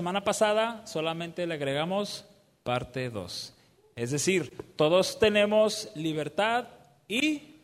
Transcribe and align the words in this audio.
semana 0.00 0.24
pasada, 0.24 0.80
solamente 0.86 1.46
le 1.46 1.52
agregamos 1.52 2.24
parte 2.62 3.10
2. 3.10 3.54
Es 3.96 4.10
decir, 4.10 4.50
todos 4.74 5.18
tenemos 5.18 5.90
libertad 5.94 6.68
y 7.06 7.56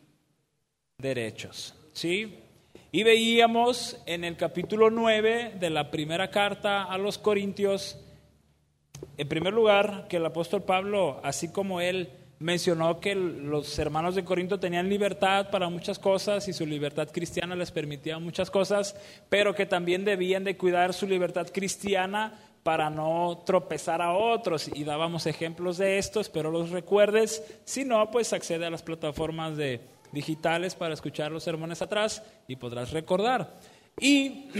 derechos. 0.99 1.75
¿Sí? 1.95 2.41
Y 2.93 3.05
veíamos 3.05 3.99
en 4.05 4.23
el 4.23 4.37
capítulo 4.37 4.91
9 4.91 5.55
de 5.59 5.71
la 5.71 5.91
primera 5.91 6.31
carta 6.31 6.83
a 6.83 6.99
los 6.99 7.17
Corintios, 7.17 7.99
en 9.17 9.29
primer 9.29 9.55
lugar, 9.55 10.07
que 10.07 10.19
el 10.19 10.27
apóstol 10.27 10.63
Pablo, 10.63 11.23
así 11.25 11.51
como 11.51 11.81
él 11.81 12.11
mencionó 12.39 13.01
que 13.01 13.15
los 13.15 13.79
hermanos 13.79 14.15
de 14.15 14.25
Corinto 14.25 14.61
tenían 14.61 14.89
libertad 14.89 15.51
para 15.51 15.69
muchas 15.69 15.99
cosas 15.99 16.49
y 16.49 16.53
su 16.53 16.67
libertad 16.67 17.09
cristiana 17.13 17.55
les 17.55 17.71
permitía 17.71 18.19
muchas 18.19 18.51
cosas, 18.51 18.95
pero 19.29 19.55
que 19.55 19.67
también 19.67 20.05
debían 20.05 20.45
de 20.45 20.57
cuidar 20.57 20.93
su 20.93 21.07
libertad 21.07 21.49
cristiana 21.53 22.39
para 22.63 22.91
no 22.91 23.43
tropezar 23.47 24.03
a 24.03 24.13
otros. 24.13 24.71
Y 24.75 24.85
dábamos 24.85 25.27
ejemplos 25.27 25.79
de 25.79 25.99
esto, 25.99 26.21
espero 26.21 26.51
los 26.51 26.71
recuerdes. 26.71 27.43
Si 27.65 27.85
no, 27.85 28.11
pues 28.11 28.33
accede 28.33 28.67
a 28.67 28.71
las 28.71 28.83
plataformas 28.83 29.57
de, 29.57 29.81
digitales 30.13 30.75
para 30.75 30.95
escuchar 30.95 31.31
los 31.33 31.45
sermones 31.45 31.83
atrás 31.83 32.23
y 32.49 32.57
podrás 32.57 32.91
recordar. 32.91 33.55
Y 34.01 34.51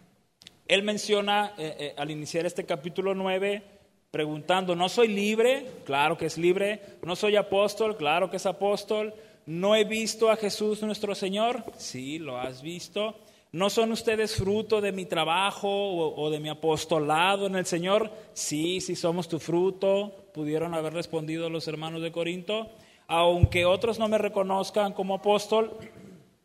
él 0.68 0.82
menciona 0.82 1.54
eh, 1.58 1.76
eh, 1.78 1.94
al 1.96 2.10
iniciar 2.10 2.46
este 2.46 2.64
capítulo 2.64 3.14
9, 3.14 3.62
preguntando, 4.10 4.74
¿no 4.74 4.88
soy 4.88 5.08
libre? 5.08 5.66
Claro 5.84 6.16
que 6.16 6.26
es 6.26 6.38
libre. 6.38 6.80
¿No 7.02 7.16
soy 7.16 7.36
apóstol? 7.36 7.96
Claro 7.96 8.30
que 8.30 8.36
es 8.36 8.46
apóstol. 8.46 9.14
¿No 9.46 9.76
he 9.76 9.84
visto 9.84 10.30
a 10.30 10.36
Jesús 10.36 10.82
nuestro 10.82 11.14
Señor? 11.14 11.64
Sí, 11.76 12.18
lo 12.18 12.38
has 12.38 12.62
visto. 12.62 13.14
¿No 13.52 13.70
son 13.70 13.92
ustedes 13.92 14.36
fruto 14.36 14.80
de 14.80 14.92
mi 14.92 15.06
trabajo 15.06 15.68
o, 15.68 16.20
o, 16.20 16.30
de 16.30 16.40
mi 16.40 16.48
apostolado 16.48 17.46
en 17.46 17.56
el 17.56 17.64
Señor? 17.64 18.10
Sí, 18.32 18.80
sí 18.80 18.96
somos 18.96 19.28
tu 19.28 19.38
fruto, 19.38 20.30
pudieron 20.34 20.74
haber 20.74 20.92
respondido 20.92 21.48
los 21.48 21.68
hermanos 21.68 22.02
de 22.02 22.12
Corinto 22.12 22.70
aunque 23.08 23.64
otros 23.64 23.98
no 23.98 24.08
me 24.08 24.18
reconozcan 24.18 24.92
como 24.92 25.14
apóstol, 25.14 25.76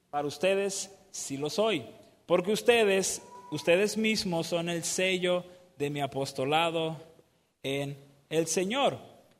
para 0.09 0.27
ustedes 0.27 0.95
sí 1.11 1.37
lo 1.37 1.49
soy, 1.49 1.83
porque 2.25 2.51
ustedes, 2.51 3.21
ustedes 3.51 3.97
mismos 3.97 4.47
son 4.47 4.69
el 4.69 4.83
sello 4.83 5.43
de 5.77 5.89
mi 5.89 6.01
apostolado 6.01 6.97
en 7.63 7.97
el 8.29 8.47
Señor. 8.47 8.97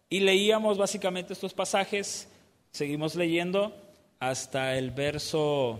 Y 0.10 0.20
leíamos 0.20 0.78
básicamente 0.78 1.34
estos 1.34 1.54
pasajes, 1.54 2.30
seguimos 2.72 3.16
leyendo 3.16 3.74
hasta 4.20 4.78
el 4.78 4.92
verso 4.92 5.80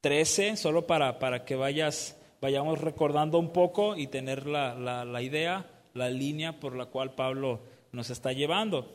13, 0.00 0.56
solo 0.56 0.86
para, 0.86 1.18
para 1.18 1.44
que 1.44 1.54
vayas, 1.54 2.18
vayamos 2.40 2.80
recordando 2.80 3.38
un 3.38 3.52
poco 3.52 3.96
y 3.96 4.06
tener 4.06 4.46
la, 4.46 4.74
la, 4.74 5.04
la 5.04 5.22
idea, 5.22 5.66
la 5.94 6.08
línea 6.08 6.58
por 6.58 6.74
la 6.74 6.86
cual 6.86 7.14
Pablo 7.14 7.60
nos 7.92 8.10
está 8.10 8.32
llevando. 8.32 8.94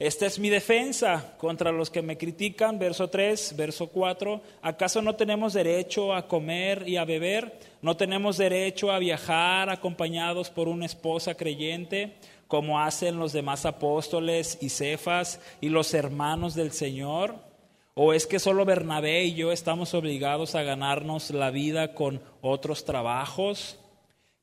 Esta 0.00 0.24
es 0.24 0.38
mi 0.38 0.48
defensa 0.48 1.34
contra 1.36 1.70
los 1.70 1.90
que 1.90 2.00
me 2.00 2.16
critican, 2.16 2.78
verso 2.78 3.10
3, 3.10 3.54
verso 3.54 3.88
4. 3.88 4.40
¿Acaso 4.62 5.02
no 5.02 5.14
tenemos 5.14 5.52
derecho 5.52 6.14
a 6.14 6.26
comer 6.26 6.88
y 6.88 6.96
a 6.96 7.04
beber? 7.04 7.58
¿No 7.82 7.98
tenemos 7.98 8.38
derecho 8.38 8.90
a 8.90 8.98
viajar 8.98 9.68
acompañados 9.68 10.48
por 10.48 10.68
una 10.68 10.86
esposa 10.86 11.34
creyente, 11.34 12.14
como 12.48 12.80
hacen 12.80 13.18
los 13.18 13.34
demás 13.34 13.66
apóstoles 13.66 14.56
y 14.62 14.70
cefas 14.70 15.38
y 15.60 15.68
los 15.68 15.92
hermanos 15.92 16.54
del 16.54 16.72
Señor? 16.72 17.34
¿O 17.92 18.14
es 18.14 18.26
que 18.26 18.38
solo 18.38 18.64
Bernabé 18.64 19.24
y 19.24 19.34
yo 19.34 19.52
estamos 19.52 19.92
obligados 19.92 20.54
a 20.54 20.62
ganarnos 20.62 21.28
la 21.28 21.50
vida 21.50 21.92
con 21.92 22.22
otros 22.40 22.86
trabajos? 22.86 23.79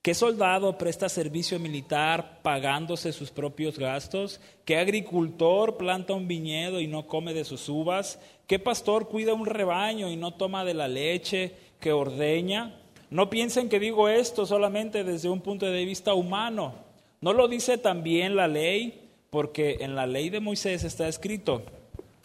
¿Qué 0.07 0.13
soldado 0.13 0.77
presta 0.77 1.09
servicio 1.09 1.59
militar 1.59 2.39
pagándose 2.41 3.11
sus 3.11 3.29
propios 3.29 3.77
gastos? 3.77 4.39
¿Qué 4.63 4.77
agricultor 4.77 5.75
planta 5.75 6.13
un 6.13 6.29
viñedo 6.29 6.79
y 6.79 6.87
no 6.87 7.07
come 7.07 7.33
de 7.33 7.43
sus 7.43 7.67
uvas? 7.67 8.17
¿Qué 8.47 8.57
pastor 8.57 9.09
cuida 9.09 9.33
un 9.33 9.45
rebaño 9.45 10.09
y 10.09 10.15
no 10.15 10.33
toma 10.33 10.63
de 10.63 10.75
la 10.75 10.87
leche 10.87 11.55
que 11.81 11.91
ordeña? 11.91 12.79
No 13.09 13.29
piensen 13.29 13.67
que 13.67 13.81
digo 13.81 14.07
esto 14.07 14.45
solamente 14.45 15.03
desde 15.03 15.27
un 15.27 15.41
punto 15.41 15.65
de 15.65 15.83
vista 15.83 16.13
humano. 16.13 16.75
¿No 17.19 17.33
lo 17.33 17.49
dice 17.49 17.77
también 17.77 18.37
la 18.37 18.47
ley? 18.47 19.09
Porque 19.29 19.79
en 19.81 19.93
la 19.93 20.07
ley 20.07 20.29
de 20.29 20.39
Moisés 20.39 20.85
está 20.85 21.09
escrito, 21.09 21.63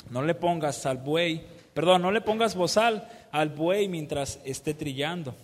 no 0.08 0.22
le 0.22 0.36
pongas 0.36 0.86
al 0.86 0.98
buey, 0.98 1.42
perdón, 1.74 2.02
no 2.02 2.12
le 2.12 2.20
pongas 2.20 2.54
bozal 2.54 3.08
al 3.32 3.48
buey 3.48 3.88
mientras 3.88 4.38
esté 4.44 4.72
trillando. 4.72 5.34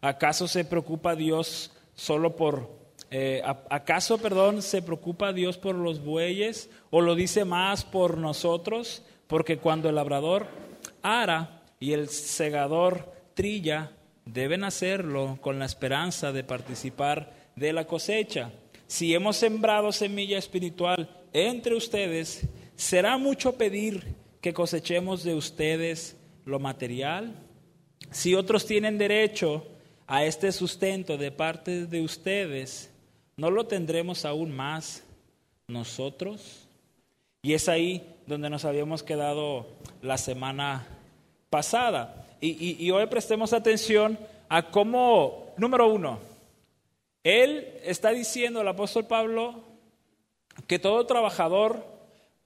¿Acaso 0.00 0.46
se 0.46 0.64
preocupa 0.64 1.16
Dios 1.16 1.72
solo 1.98 2.36
por, 2.36 2.70
eh, 3.10 3.42
¿acaso, 3.44 4.18
perdón, 4.18 4.62
se 4.62 4.82
preocupa 4.82 5.32
Dios 5.32 5.58
por 5.58 5.74
los 5.74 6.02
bueyes 6.02 6.70
o 6.90 7.00
lo 7.00 7.16
dice 7.16 7.44
más 7.44 7.84
por 7.84 8.16
nosotros? 8.16 9.02
Porque 9.26 9.58
cuando 9.58 9.88
el 9.88 9.96
labrador 9.96 10.46
ara 11.02 11.64
y 11.80 11.92
el 11.92 12.08
segador 12.08 13.12
trilla, 13.34 13.90
deben 14.24 14.62
hacerlo 14.62 15.38
con 15.40 15.58
la 15.58 15.64
esperanza 15.64 16.30
de 16.32 16.44
participar 16.44 17.32
de 17.56 17.72
la 17.72 17.84
cosecha. 17.84 18.52
Si 18.86 19.12
hemos 19.12 19.36
sembrado 19.36 19.90
semilla 19.90 20.38
espiritual 20.38 21.10
entre 21.32 21.74
ustedes, 21.74 22.46
¿será 22.76 23.18
mucho 23.18 23.56
pedir 23.56 24.14
que 24.40 24.54
cosechemos 24.54 25.24
de 25.24 25.34
ustedes 25.34 26.16
lo 26.44 26.60
material? 26.60 27.34
Si 28.12 28.36
otros 28.36 28.66
tienen 28.66 28.98
derecho 28.98 29.66
a 30.08 30.24
este 30.24 30.50
sustento 30.52 31.18
de 31.18 31.30
parte 31.30 31.86
de 31.86 32.00
ustedes, 32.00 32.90
¿no 33.36 33.50
lo 33.50 33.66
tendremos 33.66 34.24
aún 34.24 34.50
más 34.50 35.04
nosotros? 35.68 36.66
Y 37.42 37.52
es 37.52 37.68
ahí 37.68 38.16
donde 38.26 38.48
nos 38.48 38.64
habíamos 38.64 39.02
quedado 39.02 39.66
la 40.00 40.16
semana 40.16 40.88
pasada. 41.50 42.26
Y, 42.40 42.90
hoy 42.90 43.06
prestemos 43.06 43.52
atención 43.52 44.18
a 44.48 44.70
cómo, 44.70 45.52
número 45.58 45.92
uno, 45.92 46.20
él 47.22 47.68
está 47.84 48.10
diciendo, 48.10 48.62
el 48.62 48.68
apóstol 48.68 49.06
Pablo, 49.06 49.62
que 50.66 50.78
todo 50.78 51.04
trabajador, 51.04 51.84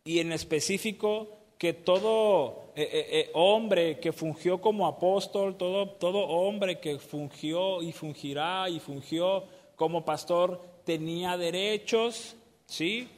y 0.04 0.18
en 0.18 0.32
específico 0.32 1.38
que 1.62 1.74
todo 1.74 2.72
eh, 2.74 2.82
eh, 2.82 3.06
eh, 3.12 3.30
hombre 3.34 4.00
que 4.00 4.12
fungió 4.12 4.60
como 4.60 4.84
apóstol, 4.88 5.56
todo, 5.56 5.90
todo 5.90 6.18
hombre 6.18 6.80
que 6.80 6.98
fungió 6.98 7.80
y 7.82 7.92
fungirá 7.92 8.68
y 8.68 8.80
fungió 8.80 9.44
como 9.76 10.04
pastor 10.04 10.60
tenía 10.84 11.36
derechos, 11.36 12.34
¿sí? 12.66 13.08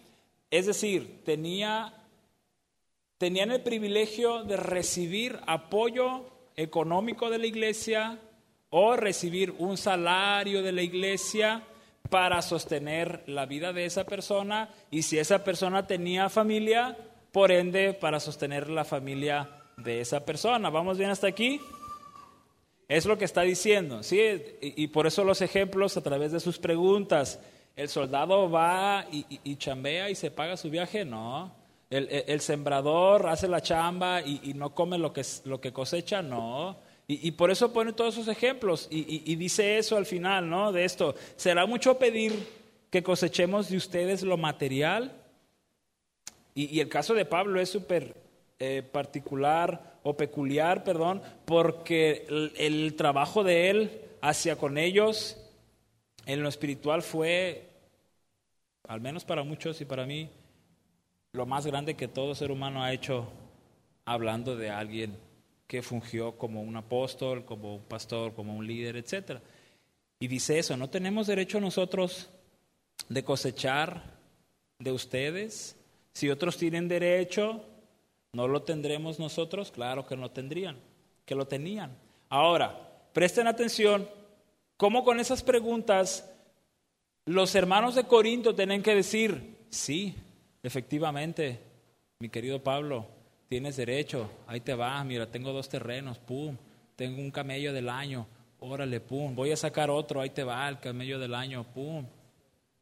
Es 0.50 0.66
decir, 0.66 1.22
tenía, 1.25 1.94
tenían 3.16 3.50
el 3.50 3.62
privilegio 3.62 4.44
de 4.44 4.59
recibir 4.59 5.41
apoyo 5.47 6.26
económico 6.55 7.31
de 7.31 7.38
la 7.38 7.47
iglesia 7.47 8.19
o 8.69 8.94
recibir 8.94 9.55
un 9.56 9.78
salario 9.78 10.62
de 10.62 10.72
la 10.72 10.82
iglesia 10.82 11.62
para 12.11 12.43
sostener 12.43 13.25
la 13.26 13.47
vida 13.47 13.72
de 13.72 13.87
esa 13.87 14.05
persona 14.05 14.69
y 14.91 15.00
si 15.00 15.19
esa 15.19 15.43
persona 15.43 15.87
tenía 15.87 16.28
familia, 16.28 16.94
por 17.34 17.50
ende 17.50 17.95
para 17.95 18.21
sostener 18.21 18.71
la 18.71 18.84
familia 18.84 19.50
de 19.77 20.00
esa 20.00 20.25
persona. 20.25 20.71
¿Vamos 20.71 20.99
bien 20.99 21.11
hasta 21.11 21.27
aquí? 21.27 21.61
Es 22.87 23.06
lo 23.06 23.19
que 23.19 23.25
está 23.25 23.43
diciendo, 23.43 24.05
¿sí? 24.05 24.21
Y, 24.61 24.87
por 24.87 25.09
eso 25.09 25.25
los 25.25 25.43
ejemplos 25.43 25.97
a 25.97 26.00
través 26.00 26.31
de 26.31 26.39
sus 26.39 26.61
preguntas. 26.61 27.41
¿El 27.75 27.89
soldado 27.89 28.49
va 28.49 29.05
y, 29.11 29.56
chambea 29.56 30.11
y 30.11 30.15
se 30.15 30.31
paga 30.31 30.56
su 30.56 30.71
viaje? 30.71 31.05
No. 31.05 31.53
¿El, 31.91 32.41
sembrador 32.41 33.27
hace 33.27 33.49
la 33.49 33.61
chamba 33.61 34.23
y, 34.23 34.53
no 34.55 34.73
come 34.73 34.97
lo 34.97 35.12
que, 35.12 35.23
lo 35.44 35.61
que 35.61 35.73
cosecha? 35.73 36.23
No. 36.23 36.77
Y, 37.09 37.33
por 37.33 37.50
eso 37.50 37.73
pone 37.73 37.94
todos 37.94 38.15
esos 38.15 38.28
ejemplos 38.28 38.87
y, 38.93 39.34
dice 39.34 39.77
eso 39.78 39.97
al 39.97 40.06
final, 40.06 40.49
¿no? 40.49 40.71
De 40.71 40.84
esto. 40.84 41.17
¿Será 41.34 41.67
mucho 41.67 41.99
pedir 41.99 42.49
que 42.91 43.03
cosechemos 43.03 43.70
de 43.70 43.76
ustedes 43.76 44.23
lo 44.23 44.37
material? 44.37 45.24
Y, 46.55 46.79
el 46.79 46.89
caso 46.89 47.15
de 47.15 47.25
Pablo 47.25 47.61
es 47.61 47.69
súper 47.69 48.15
eh, 48.61 48.83
particular 48.83 49.99
o 50.05 50.17
peculiar, 50.17 50.85
perdón, 50.85 51.21
porque 51.45 52.27
el, 52.56 52.95
trabajo 52.95 53.43
de 53.43 53.71
él 53.71 54.01
hacia 54.21 54.56
con 54.56 54.79
ellos 54.79 55.37
en 56.27 56.43
lo 56.43 56.49
espiritual 56.49 57.03
fue, 57.03 57.69
al 58.87 59.01
menos 59.01 59.25
para 59.25 59.43
muchos 59.43 59.81
y 59.81 59.85
para 59.85 60.06
mí, 60.06 60.31
lo 61.33 61.45
más 61.45 61.67
grande 61.67 61.95
que 61.95 62.06
todo 62.06 62.35
ser 62.37 62.53
humano 62.53 62.85
ha 62.85 62.93
hecho 62.93 63.33
hablando 64.05 64.56
de 64.56 64.71
alguien 64.71 65.19
que 65.67 65.83
fungió 65.83 66.39
como 66.39 66.62
un 66.62 66.77
apóstol, 66.77 67.45
como 67.45 67.77
un 67.77 67.83
pastor, 67.83 68.35
como 68.35 68.55
un 68.55 68.67
líder, 68.67 68.97
etc. 68.97 69.41
Y 70.21 70.29
dice 70.29 70.59
eso, 70.61 70.77
no 70.77 70.89
tenemos 70.89 71.27
derecho 71.27 71.61
nosotros 71.61 72.31
de 73.09 73.25
cosechar 73.25 74.15
de 74.79 74.93
ustedes 74.93 75.77
si 76.14 76.31
otros 76.31 76.56
tienen 76.56 76.88
derecho, 76.88 77.62
¿no 78.32 78.49
lo 78.49 78.62
tendremos 78.62 79.19
nosotros? 79.19 79.70
Claro 79.70 80.06
que 80.06 80.16
no 80.16 80.31
tendrían, 80.31 80.78
que 81.26 81.34
lo 81.34 81.46
tenían. 81.46 81.96
Ahora, 82.28 82.78
presten 83.12 83.49
atención 83.49 84.08
cómo 84.76 85.05
con 85.05 85.19
esas 85.20 85.43
preguntas 85.43 86.31
los 87.26 87.55
hermanos 87.55 87.96
de 87.96 88.05
Corinto 88.05 88.55
tienen 88.55 88.82
que 88.82 88.94
decir, 88.94 89.56
sí, 89.70 90.14
efectivamente, 90.62 91.58
mi 92.20 92.28
querido 92.28 92.62
Pablo, 92.62 93.06
tienes 93.49 93.76
derecho, 93.76 94.31
ahí 94.46 94.60
te 94.60 94.75
va, 94.75 95.02
mira, 95.05 95.31
tengo 95.31 95.52
dos 95.52 95.69
terrenos, 95.69 96.19
pum, 96.19 96.56
tengo 96.94 97.20
un 97.20 97.31
camello 97.31 97.72
del 97.72 97.88
año, 97.88 98.26
órale, 98.60 99.00
pum, 99.00 99.34
voy 99.34 99.50
a 99.50 99.56
sacar 99.56 99.90
otro, 99.90 100.20
ahí 100.20 100.31
te 100.31 100.44
va 100.44 100.69
el 100.69 100.78
camello 100.78 101.19
del 101.19 101.34
año, 101.34 101.64
pum. 101.64 102.06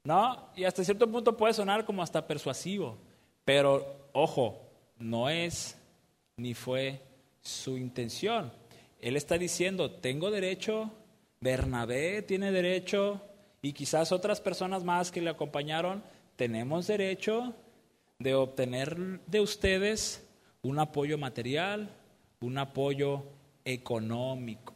¿No? 0.04 0.48
Y 0.56 0.64
hasta 0.64 0.82
cierto 0.82 1.08
punto 1.10 1.36
puede 1.36 1.54
sonar 1.54 1.84
como 1.84 2.02
hasta 2.02 2.26
persuasivo, 2.26 2.98
pero 3.44 4.08
ojo, 4.12 4.60
no 4.98 5.28
es 5.28 5.76
ni 6.36 6.54
fue 6.54 7.00
su 7.40 7.76
intención. 7.76 8.52
Él 9.00 9.16
está 9.16 9.38
diciendo, 9.38 9.90
tengo 9.90 10.30
derecho, 10.30 10.90
Bernabé 11.40 12.22
tiene 12.22 12.52
derecho 12.52 13.20
y 13.60 13.72
quizás 13.72 14.12
otras 14.12 14.40
personas 14.40 14.84
más 14.84 15.10
que 15.10 15.20
le 15.20 15.30
acompañaron, 15.30 16.02
tenemos 16.36 16.86
derecho 16.86 17.54
de 18.18 18.34
obtener 18.34 19.20
de 19.26 19.40
ustedes 19.40 20.24
un 20.62 20.78
apoyo 20.78 21.18
material, 21.18 21.90
un 22.40 22.58
apoyo 22.58 23.24
económico. 23.64 24.74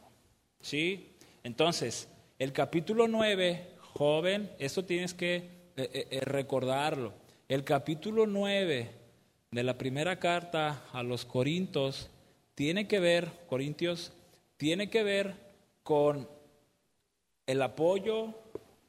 ¿Sí? 0.59 1.15
Entonces, 1.43 2.09
el 2.39 2.51
capítulo 2.51 3.07
9, 3.07 3.75
joven, 3.93 4.51
esto 4.59 4.83
tienes 4.83 5.13
que 5.13 5.35
eh, 5.35 5.49
eh, 5.77 6.07
eh, 6.11 6.19
recordarlo. 6.21 7.13
El 7.49 7.63
capítulo 7.63 8.27
9 8.27 8.91
de 9.51 9.63
la 9.63 9.77
primera 9.77 10.19
carta 10.19 10.83
a 10.91 11.01
los 11.01 11.23
Corintios 11.23 12.09
tiene 12.55 12.89
que 12.89 12.99
ver, 12.99 13.31
Corintios, 13.47 14.11
tiene 14.57 14.89
que 14.89 15.01
ver 15.03 15.35
con 15.81 16.27
el 17.45 17.61
apoyo, 17.61 18.33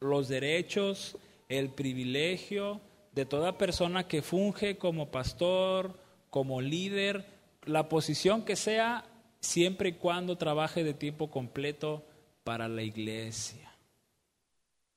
los 0.00 0.26
derechos, 0.26 1.16
el 1.48 1.68
privilegio 1.68 2.80
de 3.12 3.26
toda 3.26 3.58
persona 3.58 4.08
que 4.08 4.22
funge 4.22 4.76
como 4.76 5.12
pastor, 5.12 5.96
como 6.28 6.60
líder, 6.60 7.26
la 7.64 7.88
posición 7.88 8.44
que 8.44 8.56
sea, 8.56 9.04
siempre 9.38 9.90
y 9.90 9.92
cuando 9.92 10.36
trabaje 10.36 10.82
de 10.82 10.94
tiempo 10.94 11.30
completo 11.30 12.04
para 12.42 12.66
la 12.66 12.82
iglesia. 12.82 13.72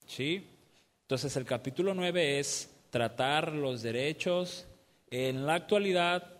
¿Sí? 0.07 0.47
Entonces 1.03 1.35
el 1.35 1.45
capítulo 1.45 1.93
9 1.93 2.39
es 2.39 2.70
tratar 2.91 3.51
los 3.53 3.81
derechos 3.81 4.67
en 5.09 5.47
la 5.47 5.55
actualidad 5.55 6.31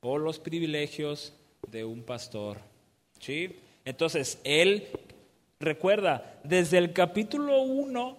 o 0.00 0.18
los 0.18 0.38
privilegios 0.38 1.32
de 1.68 1.84
un 1.84 2.02
pastor. 2.02 2.58
¿Sí? 3.18 3.56
Entonces, 3.84 4.38
él 4.44 4.88
recuerda, 5.58 6.40
desde 6.44 6.78
el 6.78 6.92
capítulo 6.92 7.62
1, 7.62 8.18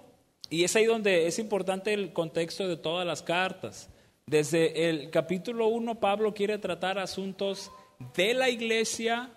y 0.50 0.64
es 0.64 0.76
ahí 0.76 0.86
donde 0.86 1.28
es 1.28 1.38
importante 1.40 1.94
el 1.94 2.14
contexto 2.14 2.68
de 2.68 2.78
todas 2.78 3.06
las 3.06 3.22
cartas, 3.22 3.90
desde 4.26 4.90
el 4.90 5.10
capítulo 5.10 5.68
1 5.68 6.00
Pablo 6.00 6.34
quiere 6.34 6.58
tratar 6.58 6.98
asuntos 6.98 7.70
de 8.16 8.34
la 8.34 8.50
iglesia 8.50 9.30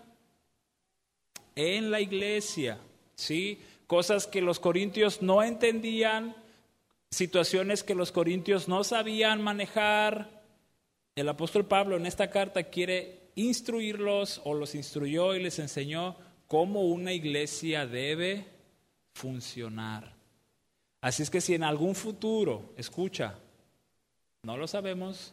en 1.56 1.90
la 1.90 2.00
iglesia, 2.00 2.78
¿sí? 3.16 3.58
Cosas 3.88 4.26
que 4.26 4.40
los 4.40 4.60
corintios 4.60 5.22
no 5.22 5.42
entendían, 5.42 6.36
situaciones 7.10 7.82
que 7.82 7.94
los 7.94 8.12
corintios 8.12 8.68
no 8.68 8.84
sabían 8.84 9.42
manejar. 9.42 10.42
El 11.14 11.28
apóstol 11.28 11.66
Pablo 11.66 11.96
en 11.96 12.06
esta 12.06 12.30
carta 12.30 12.64
quiere 12.64 13.30
instruirlos 13.36 14.40
o 14.44 14.54
los 14.54 14.74
instruyó 14.74 15.34
y 15.34 15.42
les 15.42 15.58
enseñó 15.58 16.16
cómo 16.46 16.82
una 16.82 17.12
iglesia 17.12 17.86
debe 17.86 18.46
funcionar. 19.12 20.14
Así 21.00 21.22
es 21.22 21.30
que 21.30 21.40
si 21.40 21.54
en 21.54 21.62
algún 21.62 21.94
futuro, 21.94 22.72
escucha, 22.76 23.38
no 24.42 24.56
lo 24.56 24.66
sabemos, 24.66 25.32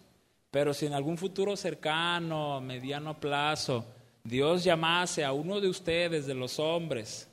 pero 0.52 0.74
si 0.74 0.86
en 0.86 0.94
algún 0.94 1.18
futuro 1.18 1.56
cercano, 1.58 2.62
mediano 2.62 3.20
plazo, 3.20 3.86
Dios 4.24 4.64
llamase 4.64 5.24
a 5.26 5.34
uno 5.34 5.60
de 5.60 5.68
ustedes, 5.68 6.26
de 6.26 6.34
los 6.34 6.60
hombres, 6.60 7.28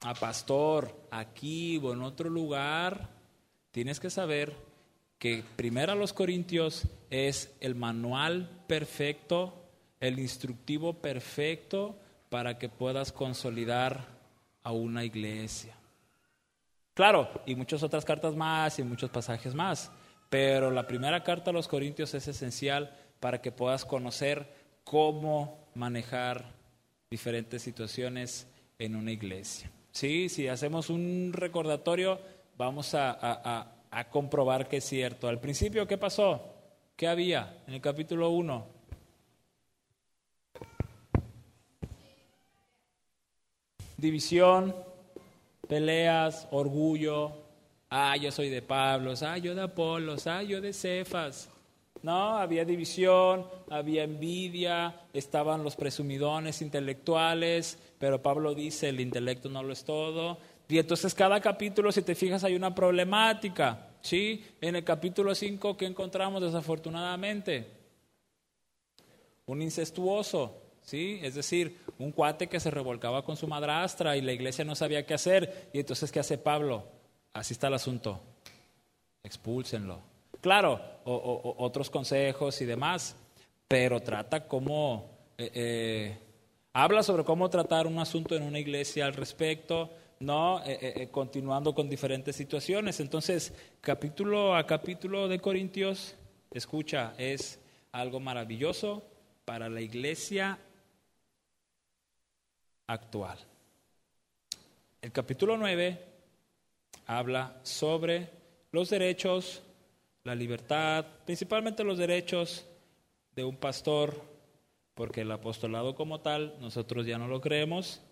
a 0.00 0.14
pastor, 0.14 1.06
aquí 1.10 1.78
o 1.78 1.92
en 1.92 2.02
otro 2.02 2.28
lugar, 2.28 3.08
tienes 3.78 4.00
que 4.00 4.10
saber 4.10 4.56
que 5.20 5.44
primero 5.54 5.92
a 5.92 5.94
los 5.94 6.12
Corintios 6.12 6.88
es 7.10 7.54
el 7.60 7.76
manual 7.76 8.50
perfecto, 8.66 9.54
el 10.00 10.18
instructivo 10.18 10.94
perfecto 10.94 11.96
para 12.28 12.58
que 12.58 12.68
puedas 12.68 13.12
consolidar 13.12 14.04
a 14.64 14.72
una 14.72 15.04
iglesia. 15.04 15.76
Claro, 16.92 17.30
y 17.46 17.54
muchas 17.54 17.84
otras 17.84 18.04
cartas 18.04 18.34
más 18.34 18.80
y 18.80 18.82
muchos 18.82 19.10
pasajes 19.10 19.54
más. 19.54 19.92
Pero 20.28 20.72
la 20.72 20.88
primera 20.88 21.22
carta 21.22 21.50
a 21.50 21.54
los 21.54 21.68
Corintios 21.68 22.12
es 22.14 22.26
esencial 22.26 22.92
para 23.20 23.40
que 23.40 23.52
puedas 23.52 23.84
conocer 23.84 24.52
cómo 24.82 25.68
manejar 25.76 26.46
diferentes 27.08 27.62
situaciones 27.62 28.48
en 28.76 28.96
una 28.96 29.12
iglesia. 29.12 29.70
Sí, 29.92 30.28
si 30.28 30.48
hacemos 30.48 30.90
un 30.90 31.30
recordatorio, 31.32 32.20
vamos 32.58 32.94
a, 32.94 33.74
comprobar 34.10 34.68
que 34.68 34.76
es 34.78 34.84
cierto. 34.84 35.28
Al 35.28 35.40
principio, 35.40 35.86
¿qué 35.86 35.96
pasó? 35.96 36.42
¿Qué 36.96 37.08
había 37.08 37.62
en 37.66 37.74
el 37.74 37.80
capítulo 37.80 38.28
1? 38.30 38.66
División, 43.96 44.74
peleas, 45.66 46.46
orgullo, 46.50 47.48
Ah, 47.90 48.16
yo 48.18 48.30
soy 48.30 48.50
de 48.50 48.60
Pablos, 48.60 49.22
ah, 49.22 49.38
yo 49.38 49.54
de 49.54 49.62
Apolos, 49.62 50.26
ah, 50.26 50.42
yo 50.42 50.60
de 50.60 50.74
Cefas. 50.74 51.48
No, 52.02 52.36
había 52.36 52.66
división, 52.66 53.46
había 53.70 54.04
envidia, 54.04 54.94
estaban 55.14 55.64
los 55.64 55.74
presumidones 55.74 56.60
intelectuales, 56.60 57.78
pero 57.98 58.22
Pablo 58.22 58.54
dice, 58.54 58.90
el 58.90 59.00
intelecto 59.00 59.48
no 59.48 59.62
lo 59.62 59.72
es 59.72 59.84
todo. 59.84 60.38
Y 60.68 60.78
entonces 60.78 61.14
cada 61.14 61.40
capítulo, 61.40 61.90
si 61.90 62.02
te 62.02 62.14
fijas, 62.14 62.44
hay 62.44 62.54
una 62.54 62.74
problemática. 62.74 63.88
¿sí? 64.02 64.44
En 64.60 64.76
el 64.76 64.84
capítulo 64.84 65.34
5, 65.34 65.76
¿qué 65.76 65.86
encontramos 65.86 66.42
desafortunadamente? 66.42 67.66
Un 69.46 69.62
incestuoso, 69.62 70.60
¿sí? 70.82 71.20
Es 71.22 71.34
decir, 71.34 71.78
un 71.98 72.12
cuate 72.12 72.48
que 72.48 72.60
se 72.60 72.70
revolcaba 72.70 73.24
con 73.24 73.36
su 73.36 73.48
madrastra 73.48 74.16
y 74.16 74.20
la 74.20 74.32
iglesia 74.32 74.64
no 74.64 74.74
sabía 74.74 75.06
qué 75.06 75.14
hacer. 75.14 75.70
Y 75.72 75.80
entonces, 75.80 76.12
¿qué 76.12 76.20
hace 76.20 76.36
Pablo? 76.36 76.84
Así 77.32 77.54
está 77.54 77.68
el 77.68 77.74
asunto. 77.74 78.20
Expúlsenlo. 79.22 80.00
Claro, 80.40 80.80
otros 81.04 81.90
consejos 81.90 82.60
y 82.60 82.64
demás, 82.64 83.16
pero 83.66 84.00
trata 84.00 84.46
cómo, 84.46 85.10
eh, 85.36 85.50
eh, 85.54 86.18
habla 86.72 87.02
sobre 87.02 87.24
cómo 87.24 87.50
tratar 87.50 87.86
un 87.86 87.98
asunto 87.98 88.36
en 88.36 88.44
una 88.44 88.60
iglesia 88.60 89.06
al 89.06 89.14
respecto, 89.14 89.90
¿no? 90.20 90.62
Eh, 90.64 91.08
continuando 91.10 91.74
con 91.74 91.88
diferentes 91.88 92.36
situaciones. 92.36 93.00
Entonces, 93.00 93.52
capítulo 93.80 94.56
a 94.56 94.66
capítulo 94.66 95.28
de 95.28 95.38
Corintios, 95.38 96.14
escucha, 96.50 97.14
es 97.18 97.60
algo 97.92 98.20
maravilloso 98.20 99.02
para 99.44 99.68
la 99.68 99.80
iglesia 99.80 100.58
actual. 102.86 103.38
El 105.00 105.12
capítulo 105.12 105.56
9 105.56 106.04
habla 107.06 107.60
sobre 107.62 108.30
los 108.72 108.90
derechos, 108.90 109.62
la 110.24 110.34
libertad, 110.34 111.06
principalmente 111.24 111.84
los 111.84 111.98
derechos 111.98 112.66
de 113.34 113.44
un 113.44 113.56
pastor, 113.56 114.20
porque 114.94 115.20
el 115.20 115.30
apostolado 115.30 115.94
como 115.94 116.20
tal 116.20 116.56
nosotros 116.60 117.06
ya 117.06 117.18
no 117.18 117.28
lo 117.28 117.40
creemos, 117.40 118.02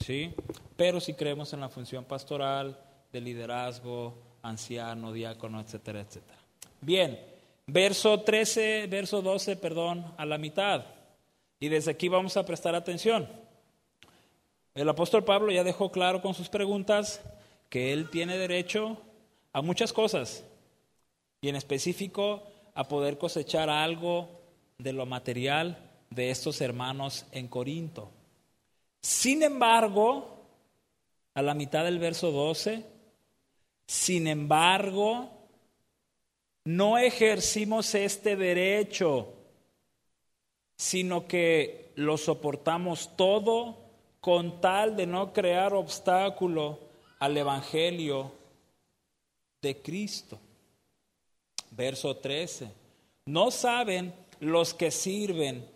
¿sí? 0.00 0.34
Pero 0.76 1.00
sí 1.00 1.14
creemos 1.14 1.52
en 1.52 1.60
la 1.60 1.68
función 1.68 2.04
pastoral, 2.04 2.78
de 3.12 3.20
liderazgo, 3.20 4.14
anciano, 4.42 5.12
diácono, 5.12 5.60
etcétera, 5.60 6.00
etcétera. 6.00 6.38
Bien, 6.80 7.18
verso 7.66 8.20
13, 8.20 8.88
verso 8.88 9.22
12, 9.22 9.56
perdón, 9.56 10.12
a 10.16 10.26
la 10.26 10.36
mitad. 10.36 10.84
Y 11.60 11.68
desde 11.68 11.92
aquí 11.92 12.08
vamos 12.08 12.36
a 12.36 12.44
prestar 12.44 12.74
atención. 12.74 13.28
El 14.74 14.88
apóstol 14.88 15.24
Pablo 15.24 15.52
ya 15.52 15.62
dejó 15.62 15.92
claro 15.92 16.20
con 16.20 16.34
sus 16.34 16.48
preguntas 16.48 17.22
que 17.68 17.92
él 17.92 18.10
tiene 18.10 18.36
derecho 18.36 18.98
a 19.52 19.62
muchas 19.62 19.92
cosas 19.92 20.44
y 21.40 21.48
en 21.48 21.56
específico 21.56 22.42
a 22.74 22.88
poder 22.88 23.16
cosechar 23.16 23.70
algo 23.70 24.28
de 24.78 24.92
lo 24.92 25.06
material 25.06 25.78
de 26.10 26.30
estos 26.30 26.60
hermanos 26.60 27.26
en 27.30 27.46
Corinto. 27.46 28.10
Sin 29.04 29.42
embargo, 29.42 30.46
a 31.34 31.42
la 31.42 31.52
mitad 31.52 31.84
del 31.84 31.98
verso 31.98 32.30
12, 32.30 32.86
sin 33.86 34.26
embargo, 34.26 35.28
no 36.64 36.96
ejercimos 36.96 37.94
este 37.94 38.34
derecho, 38.34 39.34
sino 40.78 41.28
que 41.28 41.92
lo 41.96 42.16
soportamos 42.16 43.14
todo 43.14 43.76
con 44.22 44.62
tal 44.62 44.96
de 44.96 45.06
no 45.06 45.34
crear 45.34 45.74
obstáculo 45.74 46.78
al 47.18 47.36
Evangelio 47.36 48.32
de 49.60 49.82
Cristo. 49.82 50.40
Verso 51.72 52.16
13. 52.16 52.72
No 53.26 53.50
saben 53.50 54.14
los 54.40 54.72
que 54.72 54.90
sirven 54.90 55.73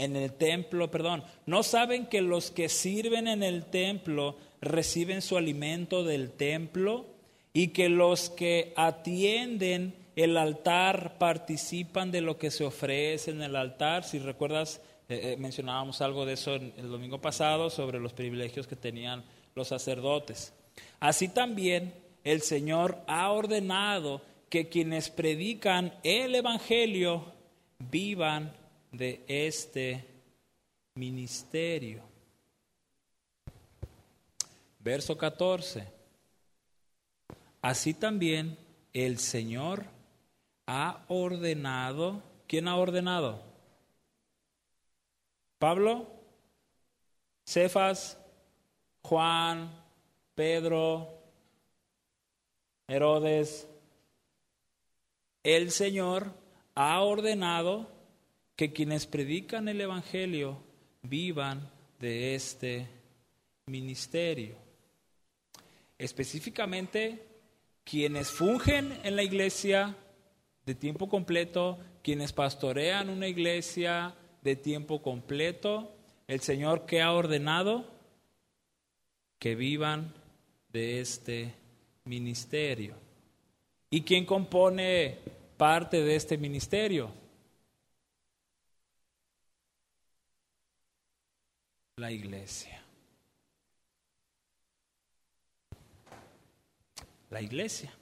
en 0.00 0.16
el 0.16 0.32
templo, 0.32 0.90
perdón, 0.90 1.22
no 1.44 1.62
saben 1.62 2.06
que 2.06 2.22
los 2.22 2.50
que 2.50 2.70
sirven 2.70 3.28
en 3.28 3.42
el 3.42 3.66
templo 3.66 4.36
reciben 4.62 5.20
su 5.20 5.36
alimento 5.36 6.04
del 6.04 6.30
templo 6.32 7.04
y 7.52 7.68
que 7.68 7.90
los 7.90 8.30
que 8.30 8.72
atienden 8.76 9.94
el 10.16 10.38
altar 10.38 11.18
participan 11.18 12.10
de 12.10 12.22
lo 12.22 12.38
que 12.38 12.50
se 12.50 12.64
ofrece 12.64 13.30
en 13.30 13.42
el 13.42 13.54
altar. 13.56 14.04
Si 14.04 14.18
recuerdas, 14.18 14.80
eh, 15.08 15.32
eh, 15.32 15.36
mencionábamos 15.38 16.00
algo 16.00 16.24
de 16.24 16.32
eso 16.32 16.54
el 16.54 16.88
domingo 16.88 17.20
pasado 17.20 17.68
sobre 17.68 18.00
los 18.00 18.14
privilegios 18.14 18.66
que 18.66 18.76
tenían 18.76 19.22
los 19.54 19.68
sacerdotes. 19.68 20.54
Así 20.98 21.28
también 21.28 21.92
el 22.24 22.40
Señor 22.40 22.98
ha 23.06 23.30
ordenado 23.30 24.22
que 24.48 24.68
quienes 24.68 25.10
predican 25.10 25.92
el 26.02 26.34
Evangelio 26.34 27.32
vivan 27.78 28.59
de 28.92 29.24
este 29.28 30.06
ministerio. 30.94 32.02
Verso 34.78 35.16
14. 35.16 35.86
Así 37.62 37.94
también 37.94 38.58
el 38.92 39.18
Señor 39.18 39.84
ha 40.66 41.04
ordenado, 41.08 42.22
¿quién 42.46 42.68
ha 42.68 42.76
ordenado? 42.76 43.42
Pablo, 45.58 46.08
Cefas, 47.44 48.18
Juan, 49.02 49.70
Pedro, 50.34 51.08
Herodes. 52.88 53.68
El 55.42 55.70
Señor 55.70 56.32
ha 56.74 57.00
ordenado 57.02 57.99
que 58.60 58.74
quienes 58.74 59.06
predican 59.06 59.68
el 59.68 59.80
Evangelio 59.80 60.58
vivan 61.00 61.66
de 61.98 62.34
este 62.34 62.86
ministerio. 63.64 64.54
Específicamente, 65.96 67.24
quienes 67.84 68.28
fungen 68.28 69.00
en 69.02 69.16
la 69.16 69.22
iglesia 69.22 69.96
de 70.66 70.74
tiempo 70.74 71.08
completo, 71.08 71.78
quienes 72.02 72.34
pastorean 72.34 73.08
una 73.08 73.28
iglesia 73.28 74.14
de 74.42 74.56
tiempo 74.56 75.00
completo, 75.00 75.96
el 76.28 76.40
Señor 76.40 76.84
que 76.84 77.00
ha 77.00 77.14
ordenado 77.14 77.86
que 79.38 79.54
vivan 79.54 80.12
de 80.70 81.00
este 81.00 81.54
ministerio. 82.04 82.94
¿Y 83.88 84.02
quién 84.02 84.26
compone 84.26 85.16
parte 85.56 86.02
de 86.02 86.14
este 86.14 86.36
ministerio? 86.36 87.19
La 92.00 92.10
iglesia. 92.10 92.82
La 97.28 97.42
iglesia. 97.42 97.92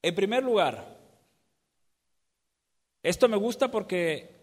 En 0.00 0.14
primer 0.14 0.42
lugar, 0.42 0.96
esto 3.02 3.28
me 3.28 3.36
gusta 3.36 3.70
porque 3.70 4.34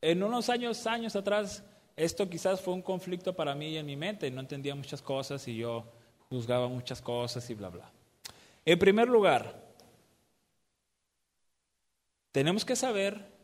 en 0.00 0.22
unos 0.22 0.48
años, 0.48 0.86
años 0.86 1.14
atrás, 1.14 1.62
esto 1.94 2.30
quizás 2.30 2.62
fue 2.62 2.72
un 2.72 2.80
conflicto 2.80 3.36
para 3.36 3.54
mí 3.54 3.76
en 3.76 3.84
mi 3.84 3.96
mente, 3.96 4.30
no 4.30 4.40
entendía 4.40 4.74
muchas 4.74 5.02
cosas 5.02 5.46
y 5.46 5.58
yo 5.58 5.84
juzgaba 6.30 6.68
muchas 6.68 7.02
cosas 7.02 7.50
y 7.50 7.54
bla, 7.54 7.68
bla. 7.68 7.92
En 8.64 8.78
primer 8.78 9.08
lugar, 9.08 9.62
tenemos 12.32 12.64
que 12.64 12.74
saber 12.74 13.37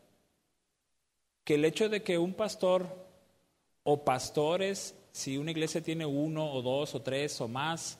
que 1.44 1.54
el 1.54 1.64
hecho 1.64 1.88
de 1.88 2.02
que 2.02 2.18
un 2.18 2.34
pastor 2.34 2.86
o 3.82 4.04
pastores, 4.04 4.94
si 5.12 5.38
una 5.38 5.50
iglesia 5.50 5.82
tiene 5.82 6.06
uno 6.06 6.50
o 6.52 6.62
dos 6.62 6.94
o 6.94 7.02
tres 7.02 7.40
o 7.40 7.48
más, 7.48 7.98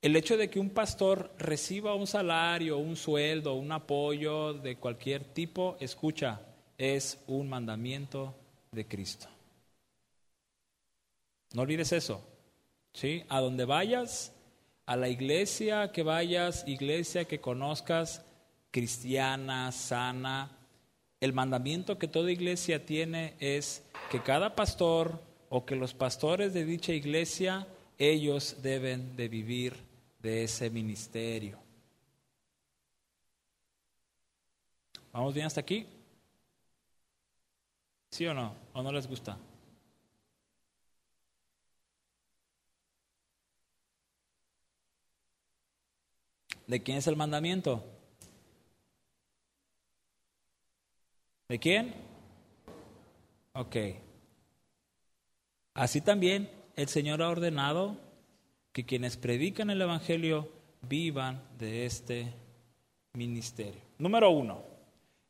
el 0.00 0.16
hecho 0.16 0.36
de 0.36 0.48
que 0.48 0.58
un 0.58 0.70
pastor 0.70 1.32
reciba 1.38 1.94
un 1.94 2.06
salario, 2.06 2.78
un 2.78 2.96
sueldo, 2.96 3.54
un 3.54 3.70
apoyo 3.70 4.54
de 4.54 4.76
cualquier 4.76 5.24
tipo, 5.24 5.76
escucha, 5.80 6.40
es 6.78 7.22
un 7.26 7.48
mandamiento 7.48 8.34
de 8.72 8.86
Cristo. 8.86 9.28
No 11.52 11.62
olvides 11.62 11.92
eso. 11.92 12.24
¿sí? 12.92 13.24
A 13.28 13.40
donde 13.40 13.64
vayas, 13.64 14.32
a 14.86 14.96
la 14.96 15.08
iglesia 15.08 15.92
que 15.92 16.02
vayas, 16.02 16.64
iglesia 16.66 17.24
que 17.24 17.40
conozcas, 17.40 18.24
cristiana, 18.70 19.70
sana, 19.72 20.50
el 21.22 21.32
mandamiento 21.32 21.98
que 21.98 22.08
toda 22.08 22.32
iglesia 22.32 22.84
tiene 22.84 23.34
es 23.38 23.84
que 24.10 24.20
cada 24.20 24.56
pastor 24.56 25.22
o 25.50 25.64
que 25.64 25.76
los 25.76 25.94
pastores 25.94 26.52
de 26.52 26.64
dicha 26.64 26.92
iglesia, 26.92 27.68
ellos 27.96 28.56
deben 28.60 29.14
de 29.14 29.28
vivir 29.28 29.76
de 30.18 30.42
ese 30.42 30.68
ministerio. 30.68 31.60
¿Vamos 35.12 35.32
bien 35.32 35.46
hasta 35.46 35.60
aquí? 35.60 35.86
¿Sí 38.10 38.26
o 38.26 38.34
no? 38.34 38.56
¿O 38.72 38.82
no 38.82 38.90
les 38.90 39.06
gusta? 39.06 39.38
¿De 46.66 46.82
quién 46.82 46.98
es 46.98 47.06
el 47.06 47.14
mandamiento? 47.14 48.01
¿De 51.52 51.58
quién? 51.58 51.92
Ok. 53.52 53.76
Así 55.74 56.00
también 56.00 56.48
el 56.76 56.88
Señor 56.88 57.20
ha 57.20 57.28
ordenado 57.28 57.98
que 58.72 58.86
quienes 58.86 59.18
predican 59.18 59.68
el 59.68 59.82
Evangelio 59.82 60.48
vivan 60.88 61.42
de 61.58 61.84
este 61.84 62.32
ministerio. 63.12 63.82
Número 63.98 64.30
uno, 64.30 64.62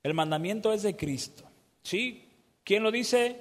el 0.04 0.14
mandamiento 0.14 0.72
es 0.72 0.84
de 0.84 0.94
Cristo. 0.94 1.42
¿Sí? 1.82 2.28
¿Quién 2.62 2.84
lo 2.84 2.92
dice? 2.92 3.40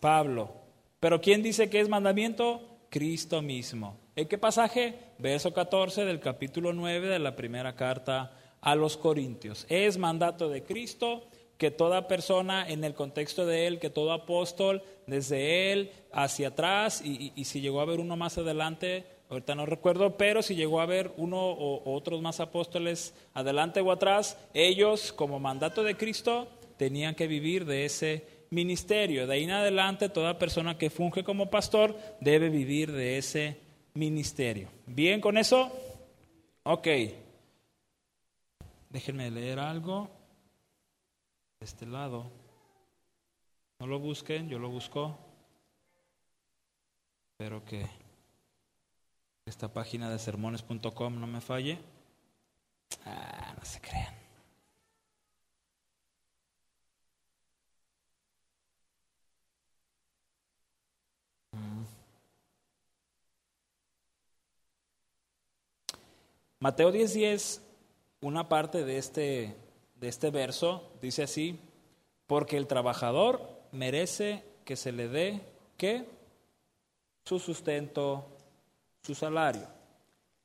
Pablo. 0.00 0.52
Pero 0.98 1.20
¿quién 1.20 1.44
dice 1.44 1.70
que 1.70 1.78
es 1.78 1.88
mandamiento? 1.88 2.60
Cristo 2.90 3.40
mismo. 3.40 4.00
¿En 4.16 4.26
qué 4.26 4.36
pasaje? 4.36 4.98
Verso 5.20 5.54
14 5.54 6.04
del 6.04 6.18
capítulo 6.18 6.72
9 6.72 7.06
de 7.06 7.20
la 7.20 7.36
primera 7.36 7.76
carta 7.76 8.36
a 8.60 8.74
los 8.74 8.96
Corintios. 8.96 9.64
Es 9.68 9.96
mandato 9.96 10.48
de 10.48 10.64
Cristo 10.64 11.28
que 11.58 11.70
toda 11.70 12.08
persona 12.08 12.68
en 12.68 12.84
el 12.84 12.94
contexto 12.94 13.46
de 13.46 13.66
él, 13.66 13.78
que 13.78 13.90
todo 13.90 14.12
apóstol, 14.12 14.82
desde 15.06 15.72
él 15.72 15.90
hacia 16.12 16.48
atrás, 16.48 17.02
y, 17.04 17.32
si 17.44 17.60
llegó 17.60 17.80
a 17.80 17.84
haber 17.84 18.00
uno 18.00 18.16
más 18.16 18.36
adelante, 18.38 19.04
ahorita 19.30 19.54
no 19.54 19.66
recuerdo, 19.66 20.16
pero 20.16 20.42
si 20.42 20.54
llegó 20.54 20.80
a 20.80 20.84
haber 20.84 21.12
uno 21.16 21.38
o 21.38 21.94
otros 21.94 22.20
más 22.20 22.40
apóstoles 22.40 23.14
adelante 23.32 23.80
o 23.80 23.90
atrás, 23.90 24.38
ellos 24.52 25.12
como 25.12 25.40
mandato 25.40 25.82
de 25.82 25.96
Cristo 25.96 26.48
tenían 26.76 27.14
que 27.14 27.26
vivir 27.26 27.64
de 27.64 27.86
ese 27.86 28.24
ministerio. 28.50 29.26
De 29.26 29.34
ahí 29.34 29.44
en 29.44 29.50
adelante 29.50 30.08
toda 30.08 30.38
persona 30.38 30.78
que 30.78 30.90
funge 30.90 31.24
como 31.24 31.50
pastor 31.50 31.96
debe 32.20 32.50
vivir 32.50 32.92
de 32.92 33.18
ese 33.18 33.56
ministerio. 33.94 34.68
¿Bien 34.86 35.20
con 35.20 35.38
eso? 35.38 35.72
Ok. 36.62 36.88
Déjenme 38.90 39.30
leer 39.30 39.58
algo 39.58 40.15
este 41.66 41.84
lado. 41.84 42.30
No 43.80 43.88
lo 43.88 43.98
busquen, 43.98 44.48
yo 44.48 44.58
lo 44.60 44.68
busco. 44.68 45.18
Espero 47.32 47.64
que 47.64 47.84
esta 49.46 49.72
página 49.72 50.08
de 50.08 50.18
sermones.com 50.18 51.20
no 51.20 51.26
me 51.26 51.40
falle. 51.40 51.78
Ah, 53.04 53.52
no 53.58 53.64
se 53.64 53.80
crean. 53.80 54.14
Mm. 61.52 61.84
Mateo 66.60 66.92
10:10, 66.92 67.60
una 68.20 68.48
parte 68.48 68.84
de 68.84 68.98
este, 68.98 69.65
de 69.96 70.08
este 70.08 70.30
verso 70.30 70.92
dice 71.00 71.22
así, 71.22 71.58
porque 72.26 72.56
el 72.56 72.66
trabajador 72.66 73.60
merece 73.72 74.44
que 74.64 74.76
se 74.76 74.92
le 74.92 75.08
dé, 75.08 75.40
¿qué? 75.76 76.06
Su 77.24 77.38
sustento 77.38 78.26
su 79.02 79.14
salario. 79.14 79.68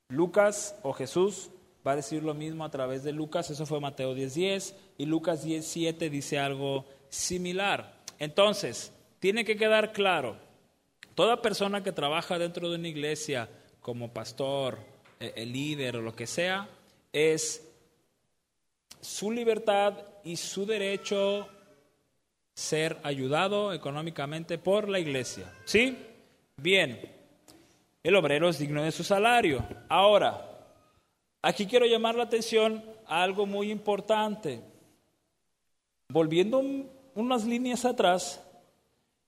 Lucas 0.08 0.76
o 0.82 0.92
Jesús 0.92 1.50
va 1.84 1.92
a 1.92 1.96
decir 1.96 2.22
lo 2.22 2.32
mismo 2.32 2.64
a 2.64 2.70
través 2.70 3.02
de 3.02 3.12
Lucas, 3.12 3.50
eso 3.50 3.66
fue 3.66 3.80
Mateo 3.80 4.14
10:10, 4.14 4.74
y 4.98 5.06
Lucas 5.06 5.44
10:7 5.44 6.08
dice 6.08 6.38
algo 6.38 6.84
similar. 7.08 8.00
Entonces, 8.20 8.92
tiene 9.18 9.44
que 9.44 9.56
quedar 9.56 9.92
claro 9.92 10.36
Toda 11.14 11.42
persona 11.42 11.82
que 11.82 11.92
trabaja 11.92 12.38
dentro 12.38 12.70
de 12.70 12.76
una 12.76 12.88
iglesia 12.88 13.48
como 13.80 14.12
pastor, 14.12 14.78
eh, 15.20 15.32
el 15.36 15.52
líder 15.52 15.96
o 15.96 16.02
lo 16.02 16.14
que 16.14 16.26
sea, 16.26 16.68
es 17.12 17.68
su 19.02 19.32
libertad 19.32 19.94
y 20.24 20.36
su 20.36 20.64
derecho 20.64 21.48
ser 22.54 22.98
ayudado 23.02 23.72
económicamente 23.72 24.56
por 24.56 24.88
la 24.88 25.00
iglesia. 25.00 25.52
¿Sí? 25.64 25.98
Bien, 26.56 27.00
el 28.02 28.16
obrero 28.16 28.48
es 28.48 28.58
digno 28.58 28.82
de 28.82 28.92
su 28.92 29.02
salario. 29.02 29.66
Ahora, 29.88 30.48
aquí 31.42 31.66
quiero 31.66 31.84
llamar 31.84 32.14
la 32.14 32.24
atención 32.24 32.84
a 33.06 33.22
algo 33.22 33.44
muy 33.44 33.70
importante. 33.70 34.60
Volviendo 36.08 36.62
unas 37.14 37.44
líneas 37.44 37.84
atrás, 37.84 38.40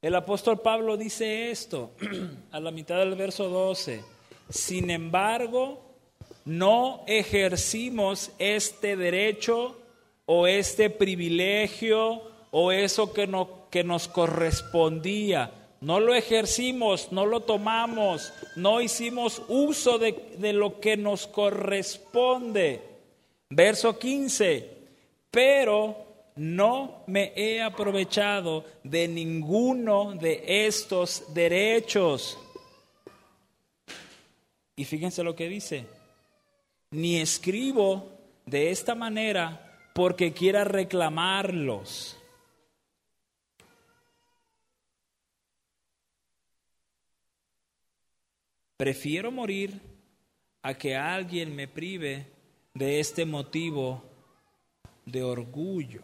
el 0.01 0.15
apóstol 0.15 0.61
Pablo 0.61 0.97
dice 0.97 1.51
esto 1.51 1.93
a 2.53 2.61
la 2.61 2.71
mitad 2.71 2.99
del 2.99 3.17
verso 3.17 3.49
12. 3.49 4.05
Sin 4.51 4.91
embargo, 4.91 5.94
no 6.45 7.03
ejercimos 7.07 8.33
este 8.39 8.97
derecho 8.97 9.77
o 10.27 10.47
este 10.47 10.91
privilegio 10.91 12.23
o 12.51 12.73
eso 12.73 13.13
que, 13.13 13.27
no, 13.27 13.69
que 13.71 13.85
nos 13.85 14.09
correspondía. 14.09 15.53
No 15.81 16.01
lo 16.01 16.15
ejercimos, 16.15 17.13
no 17.13 17.27
lo 17.27 17.41
tomamos, 17.41 18.33
no 18.57 18.81
hicimos 18.81 19.43
uso 19.49 19.99
de, 19.99 20.13
de 20.39 20.53
lo 20.53 20.81
que 20.81 20.97
nos 20.97 21.27
corresponde. 21.27 22.81
Verso 23.51 23.99
15, 23.99 24.71
pero 25.31 26.05
no 26.37 27.03
me 27.07 27.33
he 27.37 27.63
aprovechado 27.63 28.65
de 28.83 29.09
ninguno 29.09 30.15
de 30.15 30.67
estos 30.67 31.35
derechos. 31.35 32.39
Y 34.77 34.85
fíjense 34.85 35.23
lo 35.23 35.37
que 35.37 35.49
dice, 35.49 35.87
ni 36.95 37.21
escribo 37.21 38.13
de 38.47 38.71
esta 38.71 38.95
manera 38.95 39.91
porque 39.95 40.33
quiera 40.33 40.65
reclamarlos. 40.65 42.17
Prefiero 48.77 49.31
morir 49.31 49.81
a 50.63 50.75
que 50.75 50.97
alguien 50.97 51.55
me 51.55 51.69
prive 51.69 52.27
de 52.75 53.01
este 53.01 53.25
motivo 53.25 54.03
de 55.05 55.23
orgullo. 55.23 56.03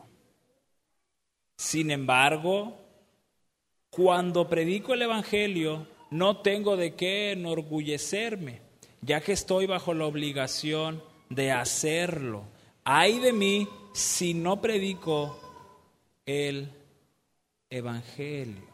Sin 1.57 1.91
embargo, 1.91 2.79
cuando 3.91 4.49
predico 4.49 4.95
el 4.95 5.03
Evangelio, 5.03 5.87
no 6.11 6.39
tengo 6.43 6.77
de 6.77 6.95
qué 6.95 7.33
enorgullecerme, 7.33 8.70
ya 9.03 9.21
que 9.21 9.33
estoy 9.33 9.67
bajo 9.67 9.95
la 9.95 10.07
obligación 10.07 11.03
de 11.29 11.53
hacerlo. 11.53 12.45
Ay 12.85 13.19
de 13.19 13.33
mí 13.33 13.69
si 13.93 14.35
no 14.35 14.61
predico 14.61 15.39
el 16.27 16.73
Evangelio. 17.69 18.69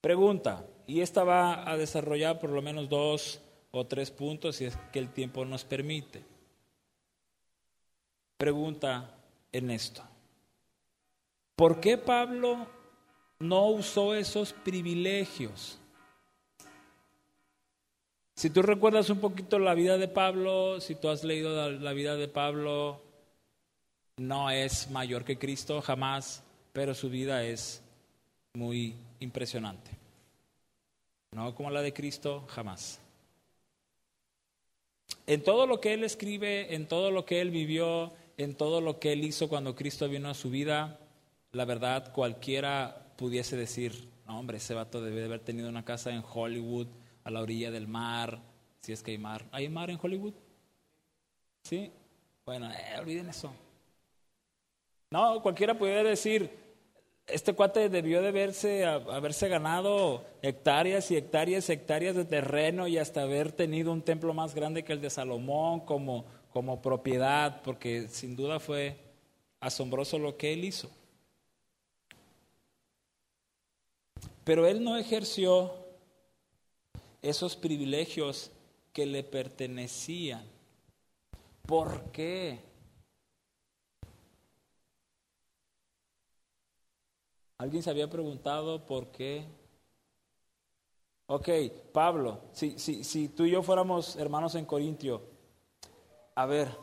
Pregunta, 0.00 0.66
y 0.86 1.02
esta 1.02 1.24
va 1.24 1.70
a 1.70 1.76
desarrollar 1.76 2.38
por 2.38 2.50
lo 2.50 2.62
menos 2.62 2.88
dos 2.88 3.40
o 3.70 3.86
tres 3.86 4.10
puntos 4.10 4.56
si 4.56 4.64
es 4.64 4.76
que 4.92 4.98
el 4.98 5.12
tiempo 5.12 5.44
nos 5.44 5.64
permite. 5.64 6.24
Pregunta 8.38 9.14
en 9.52 9.70
esto. 9.70 10.02
¿Por 11.54 11.80
qué 11.80 11.98
Pablo 11.98 12.66
no 13.40 13.66
usó 13.66 14.14
esos 14.14 14.52
privilegios? 14.52 15.78
Si 18.36 18.48
tú 18.48 18.62
recuerdas 18.62 19.10
un 19.10 19.18
poquito 19.18 19.58
la 19.58 19.74
vida 19.74 19.98
de 19.98 20.08
Pablo, 20.08 20.80
si 20.80 20.94
tú 20.94 21.08
has 21.10 21.24
leído 21.24 21.70
la 21.72 21.92
vida 21.92 22.16
de 22.16 22.28
Pablo, 22.28 23.02
no 24.16 24.50
es 24.50 24.90
mayor 24.90 25.24
que 25.24 25.38
Cristo 25.38 25.82
jamás, 25.82 26.42
pero 26.72 26.94
su 26.94 27.10
vida 27.10 27.44
es 27.44 27.82
muy 28.54 28.94
impresionante. 29.18 29.90
No 31.32 31.54
como 31.54 31.70
la 31.70 31.82
de 31.82 31.92
Cristo, 31.92 32.44
jamás. 32.48 32.98
En 35.26 35.42
todo 35.42 35.66
lo 35.66 35.80
que 35.80 35.92
él 35.92 36.04
escribe, 36.04 36.74
en 36.74 36.86
todo 36.86 37.10
lo 37.10 37.24
que 37.24 37.40
él 37.40 37.50
vivió, 37.50 38.12
en 38.36 38.54
todo 38.54 38.80
lo 38.80 38.98
que 38.98 39.12
él 39.12 39.24
hizo 39.24 39.48
cuando 39.48 39.76
Cristo 39.76 40.08
vino 40.08 40.30
a 40.30 40.34
su 40.34 40.50
vida, 40.50 40.98
la 41.52 41.64
verdad 41.64 42.12
cualquiera 42.12 43.09
pudiese 43.20 43.54
decir, 43.54 44.08
no 44.26 44.40
hombre, 44.40 44.56
ese 44.56 44.72
vato 44.72 45.02
debe 45.02 45.20
de 45.20 45.26
haber 45.26 45.40
tenido 45.40 45.68
una 45.68 45.84
casa 45.84 46.10
en 46.10 46.24
Hollywood, 46.26 46.86
a 47.22 47.30
la 47.30 47.42
orilla 47.42 47.70
del 47.70 47.86
mar, 47.86 48.40
si 48.80 48.94
es 48.94 49.02
que 49.02 49.10
hay 49.10 49.18
mar. 49.18 49.44
¿Hay 49.52 49.68
mar 49.68 49.90
en 49.90 49.98
Hollywood? 50.02 50.32
¿Sí? 51.62 51.92
Bueno, 52.46 52.70
eh, 52.70 52.98
olviden 52.98 53.28
eso. 53.28 53.52
No, 55.10 55.42
cualquiera 55.42 55.76
pudiera 55.76 56.02
decir, 56.02 56.50
este 57.26 57.52
cuate 57.52 57.90
debió 57.90 58.22
de 58.22 58.30
verse, 58.30 58.86
haberse 58.86 59.48
ganado 59.48 60.24
hectáreas 60.40 61.10
y 61.10 61.16
hectáreas 61.18 61.68
y 61.68 61.72
hectáreas 61.72 62.16
de 62.16 62.24
terreno 62.24 62.88
y 62.88 62.96
hasta 62.96 63.20
haber 63.20 63.52
tenido 63.52 63.92
un 63.92 64.00
templo 64.00 64.32
más 64.32 64.54
grande 64.54 64.82
que 64.82 64.94
el 64.94 65.02
de 65.02 65.10
Salomón 65.10 65.80
como, 65.80 66.24
como 66.54 66.80
propiedad, 66.80 67.60
porque 67.64 68.08
sin 68.08 68.34
duda 68.34 68.60
fue 68.60 68.96
asombroso 69.60 70.18
lo 70.18 70.38
que 70.38 70.54
él 70.54 70.64
hizo. 70.64 70.90
Pero 74.44 74.66
él 74.66 74.82
no 74.82 74.96
ejerció 74.96 75.74
esos 77.22 77.56
privilegios 77.56 78.50
que 78.92 79.06
le 79.06 79.22
pertenecían. 79.22 80.44
¿Por 81.66 82.10
qué? 82.10 82.60
¿Alguien 87.58 87.82
se 87.82 87.90
había 87.90 88.08
preguntado 88.08 88.86
por 88.86 89.08
qué? 89.08 89.44
Ok, 91.26 91.48
Pablo, 91.92 92.40
si, 92.52 92.78
si, 92.78 93.04
si 93.04 93.28
tú 93.28 93.44
y 93.44 93.50
yo 93.50 93.62
fuéramos 93.62 94.16
hermanos 94.16 94.54
en 94.54 94.64
Corintio, 94.64 95.22
a 96.34 96.46
ver, 96.46 96.74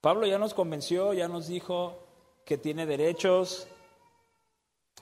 Pablo 0.00 0.26
ya 0.26 0.38
nos 0.38 0.54
convenció, 0.54 1.12
ya 1.12 1.28
nos 1.28 1.46
dijo 1.46 2.02
que 2.44 2.58
tiene 2.58 2.86
derechos, 2.86 3.68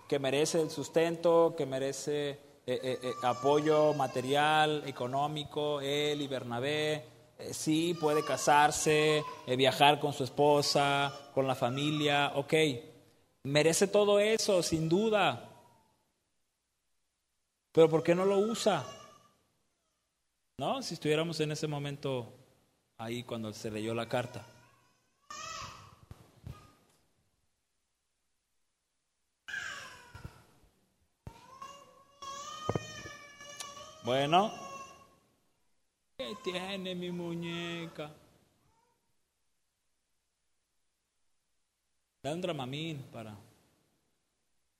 que 0.09 0.19
merece 0.19 0.61
el 0.61 0.71
sustento, 0.71 1.55
que 1.57 1.67
merece 1.67 2.31
eh, 2.31 2.39
eh, 2.67 2.99
eh, 3.03 3.13
apoyo 3.23 3.93
material, 3.95 4.83
económico, 4.87 5.81
él 5.81 6.23
y 6.23 6.27
Bernabé. 6.27 7.05
sí, 7.51 7.95
puede 8.01 8.25
casarse, 8.25 9.23
viajar 9.47 10.01
con 10.01 10.13
su 10.13 10.25
esposa, 10.25 11.13
con 11.35 11.47
la 11.47 11.55
familia, 11.55 12.33
ok. 12.37 12.55
Merece 13.45 13.89
todo 13.89 14.19
eso, 14.19 14.63
sin 14.63 14.89
duda. 14.89 15.51
Pero 17.73 17.89
¿por 17.91 18.03
qué 18.03 18.15
no 18.15 18.25
lo 18.25 18.39
usa? 18.39 18.85
¿No? 20.59 20.81
Si 20.81 20.95
estuviéramos 20.95 21.41
en 21.41 21.53
ese 21.53 21.67
momento 21.67 22.33
ahí 22.97 23.25
cuando 23.25 23.53
se 23.53 23.71
leyó 23.71 23.93
la 23.95 24.09
carta. 24.09 24.47
Bueno, 34.05 34.53
¿qué 36.19 36.37
tiene 36.45 36.95
mi 36.95 37.11
muñeca? 37.11 38.11
Da 42.23 42.35
un 42.35 42.41
dramamín 42.43 43.03
para 43.11 43.35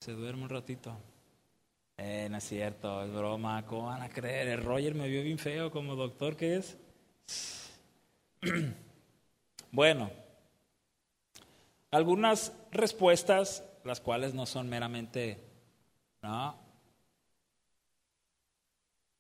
se 0.01 0.13
duerme 0.13 0.43
un 0.43 0.51
ratito. 0.51 0.95
Eh, 1.97 2.29
no 2.31 2.37
es 2.37 2.45
cierto, 2.45 3.03
es 3.03 3.11
broma. 3.11 3.65
¿Cómo 3.65 3.87
van 3.87 4.03
a 4.03 4.11
creer? 4.11 4.49
El 4.49 4.63
Roger 4.63 4.95
me 4.95 5.09
vio 5.09 5.23
bien 5.23 5.39
feo 5.39 5.71
como 5.71 5.97
doctor 5.97 6.37
que 6.37 6.57
es. 6.57 6.77
bueno, 9.71 10.11
algunas 11.91 12.53
respuestas, 12.73 13.65
las 13.85 14.01
cuales 14.03 14.35
no 14.35 14.45
son 14.45 14.69
meramente 14.69 15.39
¿no? 16.21 16.64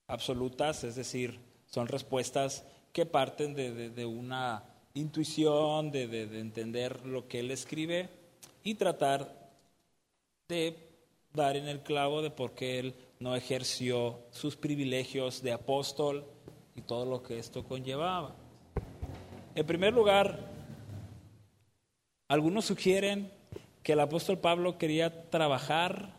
Absolutas, 0.06 0.84
es 0.84 0.94
decir, 0.96 1.40
son 1.66 1.88
respuestas 1.88 2.64
que 2.92 3.06
parten 3.06 3.54
de, 3.54 3.90
de 3.90 4.06
una 4.06 4.64
intuición, 4.94 5.90
de, 5.90 6.22
entender 6.38 7.04
lo 7.04 7.26
que 7.26 7.40
él 7.40 7.50
escribe 7.50 8.08
y 8.62 8.74
tratar 8.76 9.50
de 10.48 10.76
dar 11.32 11.56
en 11.56 11.66
el 11.66 11.82
clavo 11.82 12.22
de 12.22 12.30
por 12.30 12.52
qué 12.54 12.78
él 12.78 12.94
no 13.18 13.34
ejerció 13.34 14.20
sus 14.30 14.54
privilegios 14.56 15.42
de 15.42 15.52
apóstol 15.52 16.24
y 16.76 16.82
todo 16.82 17.04
lo 17.06 17.24
que 17.24 17.38
esto 17.38 17.64
conllevaba. 17.64 18.36
En 19.56 19.66
primer 19.66 19.92
lugar, 19.92 20.48
algunos 22.28 22.66
sugieren 22.66 23.32
que 23.82 23.94
el 23.94 24.00
apóstol 24.00 24.38
Pablo 24.38 24.78
quería 24.78 25.28
trabajar 25.28 26.14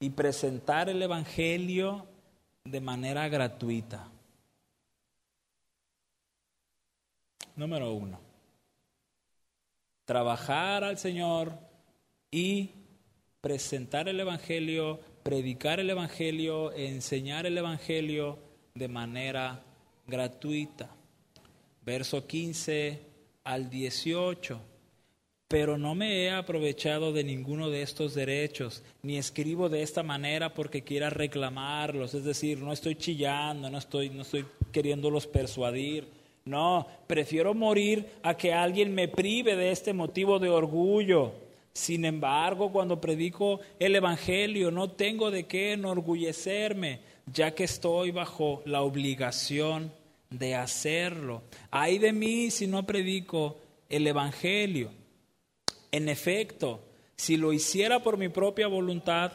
y 0.00 0.10
presentar 0.10 0.88
el 0.88 1.00
Evangelio 1.00 2.06
de 2.70 2.80
manera 2.80 3.28
gratuita. 3.28 4.08
Número 7.56 7.92
uno, 7.92 8.20
trabajar 10.04 10.84
al 10.84 10.98
Señor 10.98 11.52
y 12.30 12.70
presentar 13.40 14.08
el 14.08 14.20
Evangelio, 14.20 15.00
predicar 15.22 15.80
el 15.80 15.90
Evangelio, 15.90 16.72
enseñar 16.72 17.46
el 17.46 17.58
Evangelio 17.58 18.38
de 18.74 18.88
manera 18.88 19.64
gratuita. 20.06 20.88
Verso 21.82 22.26
15 22.26 23.00
al 23.44 23.68
18 23.70 24.77
pero 25.48 25.78
no 25.78 25.94
me 25.94 26.24
he 26.24 26.30
aprovechado 26.30 27.12
de 27.12 27.24
ninguno 27.24 27.70
de 27.70 27.80
estos 27.80 28.14
derechos, 28.14 28.82
ni 29.02 29.16
escribo 29.16 29.70
de 29.70 29.82
esta 29.82 30.02
manera 30.02 30.52
porque 30.52 30.84
quiera 30.84 31.08
reclamarlos, 31.08 32.12
es 32.12 32.24
decir, 32.24 32.58
no 32.58 32.72
estoy 32.72 32.96
chillando, 32.96 33.70
no 33.70 33.78
estoy, 33.78 34.10
no 34.10 34.22
estoy 34.22 34.44
queriéndolos 34.70 35.26
persuadir, 35.26 36.06
no, 36.44 36.86
prefiero 37.06 37.54
morir 37.54 38.06
a 38.22 38.34
que 38.34 38.52
alguien 38.52 38.94
me 38.94 39.08
prive 39.08 39.56
de 39.56 39.70
este 39.70 39.92
motivo 39.92 40.38
de 40.38 40.48
orgullo. 40.48 41.32
Sin 41.74 42.06
embargo, 42.06 42.72
cuando 42.72 43.00
predico 43.00 43.60
el 43.78 43.94
Evangelio, 43.94 44.70
no 44.70 44.90
tengo 44.90 45.30
de 45.30 45.44
qué 45.44 45.72
enorgullecerme, 45.72 47.00
ya 47.26 47.54
que 47.54 47.64
estoy 47.64 48.12
bajo 48.12 48.62
la 48.64 48.80
obligación 48.80 49.92
de 50.30 50.54
hacerlo. 50.54 51.42
Ay 51.70 51.98
de 51.98 52.12
mí 52.12 52.50
si 52.50 52.66
no 52.66 52.86
predico 52.86 53.58
el 53.90 54.06
Evangelio. 54.06 54.90
En 55.90 56.08
efecto, 56.08 56.80
si 57.16 57.36
lo 57.36 57.52
hiciera 57.52 58.02
por 58.02 58.16
mi 58.16 58.28
propia 58.28 58.66
voluntad, 58.68 59.32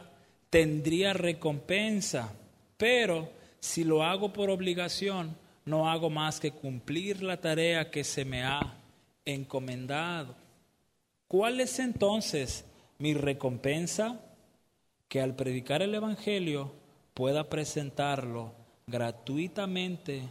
tendría 0.49 1.13
recompensa, 1.13 2.33
pero 2.77 3.29
si 3.59 3.83
lo 3.83 4.03
hago 4.03 4.33
por 4.33 4.49
obligación, 4.49 5.35
no 5.65 5.89
hago 5.89 6.09
más 6.09 6.39
que 6.39 6.51
cumplir 6.51 7.23
la 7.23 7.39
tarea 7.39 7.89
que 7.89 8.03
se 8.03 8.25
me 8.25 8.43
ha 8.43 8.77
encomendado. 9.25 10.35
¿Cuál 11.27 11.61
es 11.61 11.79
entonces 11.79 12.65
mi 12.99 13.13
recompensa? 13.13 14.19
Que 15.07 15.21
al 15.21 15.35
predicar 15.35 15.81
el 15.81 15.95
Evangelio 15.95 16.73
pueda 17.13 17.49
presentarlo 17.49 18.53
gratuitamente 18.87 20.23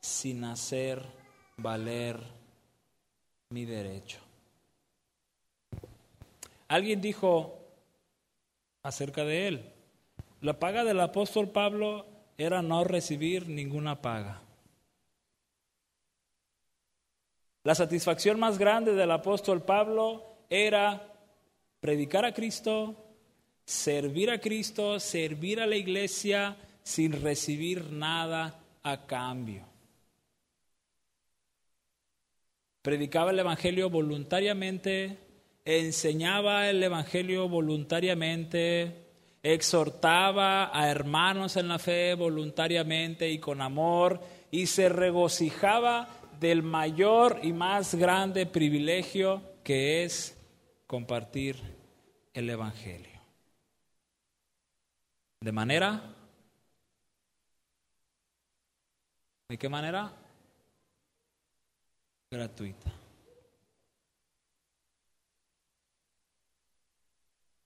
sin 0.00 0.44
hacer 0.44 1.02
valer 1.56 2.18
mi 3.50 3.64
derecho. 3.64 4.21
Alguien 6.72 7.02
dijo 7.02 7.68
acerca 8.82 9.26
de 9.26 9.46
él, 9.46 9.72
la 10.40 10.58
paga 10.58 10.84
del 10.84 11.00
apóstol 11.00 11.50
Pablo 11.50 12.06
era 12.38 12.62
no 12.62 12.82
recibir 12.82 13.46
ninguna 13.46 14.00
paga. 14.00 14.40
La 17.62 17.74
satisfacción 17.74 18.40
más 18.40 18.56
grande 18.56 18.94
del 18.94 19.10
apóstol 19.10 19.60
Pablo 19.60 20.24
era 20.48 21.12
predicar 21.78 22.24
a 22.24 22.32
Cristo, 22.32 22.96
servir 23.66 24.30
a 24.30 24.40
Cristo, 24.40 24.98
servir 24.98 25.60
a 25.60 25.66
la 25.66 25.76
iglesia 25.76 26.56
sin 26.82 27.20
recibir 27.20 27.92
nada 27.92 28.58
a 28.82 29.04
cambio. 29.04 29.66
Predicaba 32.80 33.30
el 33.30 33.40
Evangelio 33.40 33.90
voluntariamente, 33.90 35.18
enseñaba 35.64 36.68
el 36.68 36.82
Evangelio 36.82 37.48
voluntariamente, 37.48 39.06
exhortaba 39.42 40.76
a 40.76 40.90
hermanos 40.90 41.56
en 41.56 41.68
la 41.68 41.78
fe 41.78 42.14
voluntariamente 42.14 43.30
y 43.30 43.38
con 43.38 43.60
amor, 43.60 44.20
y 44.50 44.66
se 44.66 44.88
regocijaba 44.88 46.08
del 46.38 46.62
mayor 46.62 47.40
y 47.42 47.52
más 47.52 47.94
grande 47.94 48.46
privilegio 48.46 49.42
que 49.62 50.04
es 50.04 50.38
compartir 50.86 51.56
el 52.34 52.50
Evangelio. 52.50 53.20
¿De 55.40 55.52
manera? 55.52 56.14
¿De 59.48 59.58
qué 59.58 59.68
manera? 59.68 60.12
Gratuita. 62.30 63.01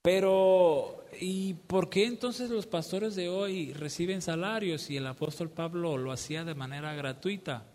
Pero, 0.07 1.03
¿y 1.19 1.53
por 1.53 1.89
qué 1.89 2.05
entonces 2.05 2.49
los 2.49 2.65
pastores 2.65 3.13
de 3.17 3.27
hoy 3.27 3.73
reciben 3.73 4.21
salarios 4.21 4.89
y 4.89 4.95
el 4.95 5.05
apóstol 5.05 5.49
Pablo 5.49 5.97
lo 5.97 6.13
hacía 6.13 6.45
de 6.45 6.55
manera 6.55 6.93
gratuita? 6.93 7.65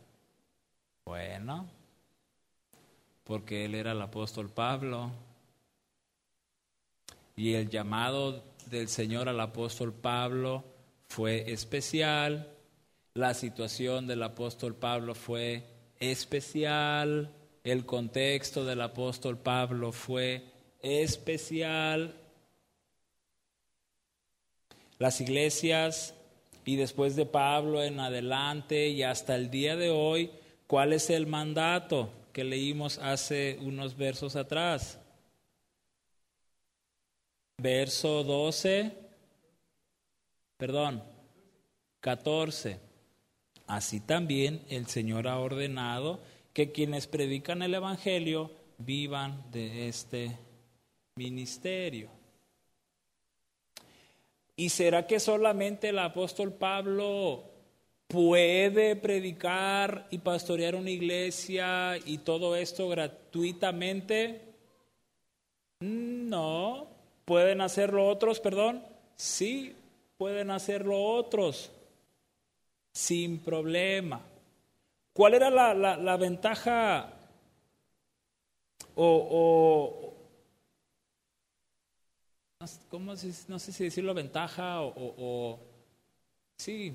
Bueno, 1.05 1.69
porque 3.25 3.67
él 3.67 3.75
era 3.75 3.93
el 3.93 4.01
apóstol 4.01 4.49
Pablo. 4.49 5.11
Y 7.37 7.53
el 7.53 7.69
llamado 7.69 8.43
del 8.71 8.89
Señor 8.89 9.29
al 9.29 9.39
apóstol 9.39 9.93
Pablo 9.93 10.65
fue 11.09 11.53
especial, 11.53 12.51
la 13.13 13.35
situación 13.35 14.07
del 14.07 14.23
apóstol 14.23 14.75
Pablo 14.75 15.15
fue 15.15 15.67
especial, 16.01 17.31
el 17.63 17.85
contexto 17.85 18.65
del 18.65 18.81
apóstol 18.81 19.37
Pablo 19.37 19.93
fue 19.93 20.51
especial, 20.81 22.22
las 25.03 25.21
iglesias 25.21 26.15
y 26.65 26.77
después 26.77 27.17
de 27.17 27.27
Pablo 27.27 27.83
en 27.83 27.99
adelante 27.99 28.87
y 28.89 29.03
hasta 29.03 29.35
el 29.35 29.51
día 29.51 29.75
de 29.75 29.91
hoy, 29.91 30.31
¿cuál 30.69 30.93
es 30.93 31.11
el 31.11 31.27
mandato 31.27 32.09
que 32.33 32.45
leímos 32.45 32.99
hace 32.99 33.59
unos 33.63 33.97
versos 33.97 34.37
atrás? 34.37 35.01
Verso 37.59 38.23
12, 38.23 38.93
perdón, 40.57 41.03
14. 41.99 42.79
Así 43.67 43.99
también 43.99 44.65
el 44.69 44.87
Señor 44.87 45.27
ha 45.27 45.41
ordenado 45.41 46.21
que 46.53 46.71
quienes 46.71 47.09
predican 47.09 47.63
el 47.63 47.75
Evangelio 47.75 48.53
vivan 48.79 49.51
de 49.51 49.89
este 49.89 50.39
ministerio. 51.17 52.22
¿Y 54.57 54.69
será 54.69 55.07
que 55.07 55.19
solamente 55.19 55.89
el 55.89 55.99
apóstol 55.99 56.53
Pablo 56.53 57.45
puede 58.07 58.97
predicar 58.97 60.07
y 60.11 60.19
pastorear 60.19 60.75
una 60.75 60.91
iglesia 60.91 61.97
y 62.05 62.19
todo 62.19 62.57
esto 62.57 62.89
gratuitamente? 62.89 64.43
No. 65.81 66.87
¿Pueden 67.25 67.61
hacerlo 67.61 68.09
otros, 68.09 68.41
perdón? 68.41 68.85
Sí, 69.17 69.75
pueden 70.19 70.51
hacerlo 70.51 71.03
otros, 71.03 71.71
sin 72.93 73.39
problema. 73.39 74.21
¿Cuál 75.13 75.35
era 75.35 75.51
la, 75.51 75.75
la, 75.75 76.17
ventaja 76.17 77.13
o, 78.95 80.13
¿cómo, 82.89 83.15
no 83.49 83.59
sé 83.59 83.73
si 83.73 83.85
decirlo 83.85 84.15
ventaja 84.15 84.83
o, 84.83 85.59
Sí, 86.57 86.95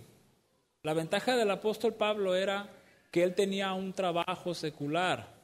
la 0.84 0.94
ventaja 0.94 1.36
del 1.36 1.52
apóstol 1.52 1.94
Pablo 1.94 2.36
era 2.36 2.70
que 3.12 3.24
él 3.24 3.36
tenía 3.36 3.74
un 3.74 3.92
trabajo 3.92 4.54
secular. 4.54 5.36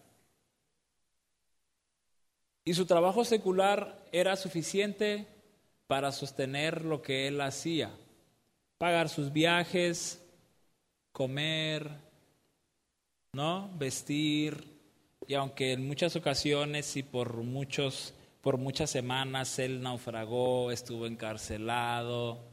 Y 2.63 2.73
su 2.73 2.85
trabajo 2.85 3.25
secular 3.25 4.05
era 4.13 4.37
suficiente 4.37 5.27
para 5.87 6.13
sostener 6.13 6.85
lo 6.85 7.01
que 7.01 7.27
él 7.27 7.41
hacía. 7.41 7.91
Pagar 8.77 9.09
sus 9.09 9.33
viajes, 9.33 10.23
comer, 11.11 11.89
¿no? 13.33 13.69
Vestir. 13.77 14.63
Y 15.27 15.33
aunque 15.33 15.73
en 15.73 15.85
muchas 15.85 16.15
ocasiones 16.15 16.95
y 16.95 17.03
por 17.03 17.35
muchos 17.35 18.13
por 18.43 18.57
muchas 18.57 18.89
semanas 18.89 19.57
él 19.57 19.81
naufragó, 19.81 20.69
estuvo 20.69 21.07
encarcelado. 21.07 22.43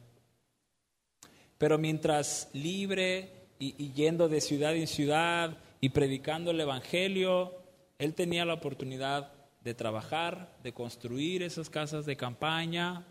Pero 1.59 1.79
mientras 1.79 2.48
libre 2.53 3.48
y, 3.59 3.92
yendo 3.92 4.29
de 4.29 4.40
ciudad 4.40 4.76
en 4.76 4.87
ciudad 4.87 5.59
y 5.81 5.88
predicando 5.88 6.53
el 6.53 6.61
Evangelio, 6.61 7.61
él 7.98 8.14
tenía 8.14 8.44
la 8.44 8.55
oportunidad 8.55 9.33
de 9.64 9.74
trabajar, 9.74 10.57
de 10.62 10.72
construir 10.72 11.42
esas 11.42 11.68
casas 11.68 12.07
de 12.07 12.16
campaña 12.16 13.05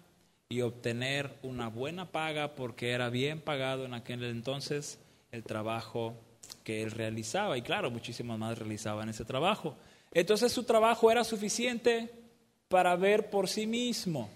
y 0.47 0.61
obtener 0.61 1.37
una 1.43 1.67
buena 1.67 2.13
paga 2.13 2.55
porque 2.55 2.91
era 2.91 3.09
bien 3.09 3.41
pagado 3.41 3.83
en 3.83 3.93
aquel 3.93 4.23
entonces 4.23 4.99
el 5.33 5.43
trabajo 5.43 6.15
que 6.63 6.81
él 6.81 6.91
realizaba. 6.91 7.57
Y 7.57 7.61
claro, 7.61 7.91
muchísimos 7.91 8.39
más 8.39 8.57
realizaban 8.57 9.09
ese 9.09 9.25
trabajo. 9.25 9.75
Entonces 10.13 10.53
su 10.53 10.63
trabajo 10.63 11.11
era 11.11 11.25
suficiente 11.25 12.28
para 12.69 12.95
ver 12.95 13.29
por 13.29 13.49
sí 13.49 13.67
mismo. 13.67 14.29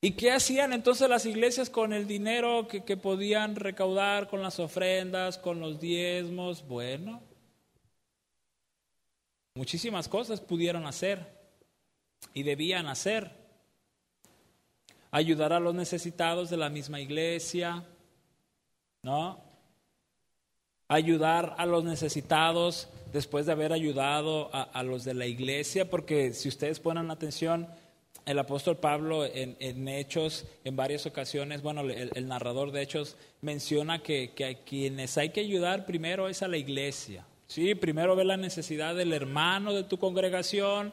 ¿Y 0.00 0.12
qué 0.12 0.30
hacían 0.30 0.72
entonces 0.72 1.10
las 1.10 1.26
iglesias 1.26 1.68
con 1.68 1.92
el 1.92 2.06
dinero 2.06 2.68
que, 2.68 2.84
que, 2.84 2.96
podían 2.96 3.56
recaudar, 3.56 4.28
con 4.28 4.40
las 4.40 4.60
ofrendas, 4.60 5.36
con 5.38 5.58
los 5.58 5.80
diezmos? 5.80 6.66
Bueno, 6.66 7.20
muchísimas 9.54 10.06
cosas 10.06 10.40
pudieron 10.40 10.86
hacer 10.86 11.26
y 12.32 12.44
debían 12.44 12.86
hacer. 12.86 13.32
Ayudar 15.10 15.52
a 15.52 15.58
los 15.58 15.74
necesitados 15.74 16.48
de 16.48 16.58
la 16.58 16.68
misma 16.68 17.00
iglesia, 17.00 17.82
¿no? 19.02 19.42
Ayudar 20.86 21.56
a 21.58 21.66
los 21.66 21.82
necesitados 21.82 22.88
después 23.12 23.46
de 23.46 23.52
haber 23.52 23.72
ayudado 23.72 24.50
a, 24.52 24.82
los 24.82 25.04
de 25.04 25.14
la 25.14 25.26
iglesia, 25.26 25.88
porque 25.88 26.32
si 26.32 26.48
ustedes 26.48 26.80
ponen 26.80 27.10
atención, 27.10 27.68
el 28.26 28.38
apóstol 28.38 28.76
Pablo 28.76 29.24
en, 29.24 29.88
Hechos, 29.88 30.44
en 30.64 30.76
varias 30.76 31.06
ocasiones, 31.06 31.62
bueno, 31.62 31.80
el, 31.80 32.28
narrador 32.28 32.72
de 32.72 32.82
Hechos 32.82 33.16
menciona 33.40 34.02
que, 34.02 34.32
a 34.44 34.64
quienes 34.64 35.16
hay 35.16 35.30
que 35.30 35.40
ayudar 35.40 35.86
primero 35.86 36.28
es 36.28 36.42
a 36.42 36.48
la 36.48 36.58
iglesia. 36.58 37.24
Sí, 37.46 37.74
primero 37.74 38.14
ve 38.14 38.24
la 38.24 38.36
necesidad 38.36 38.94
del 38.94 39.14
hermano 39.14 39.72
de 39.72 39.84
tu 39.84 39.98
congregación 39.98 40.92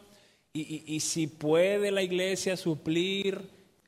y, 0.54 0.84
y 0.88 1.02
si 1.02 1.28
puede 1.28 1.92
la 1.92 2.02
iglesia 2.02 2.56
suplir 2.56 3.42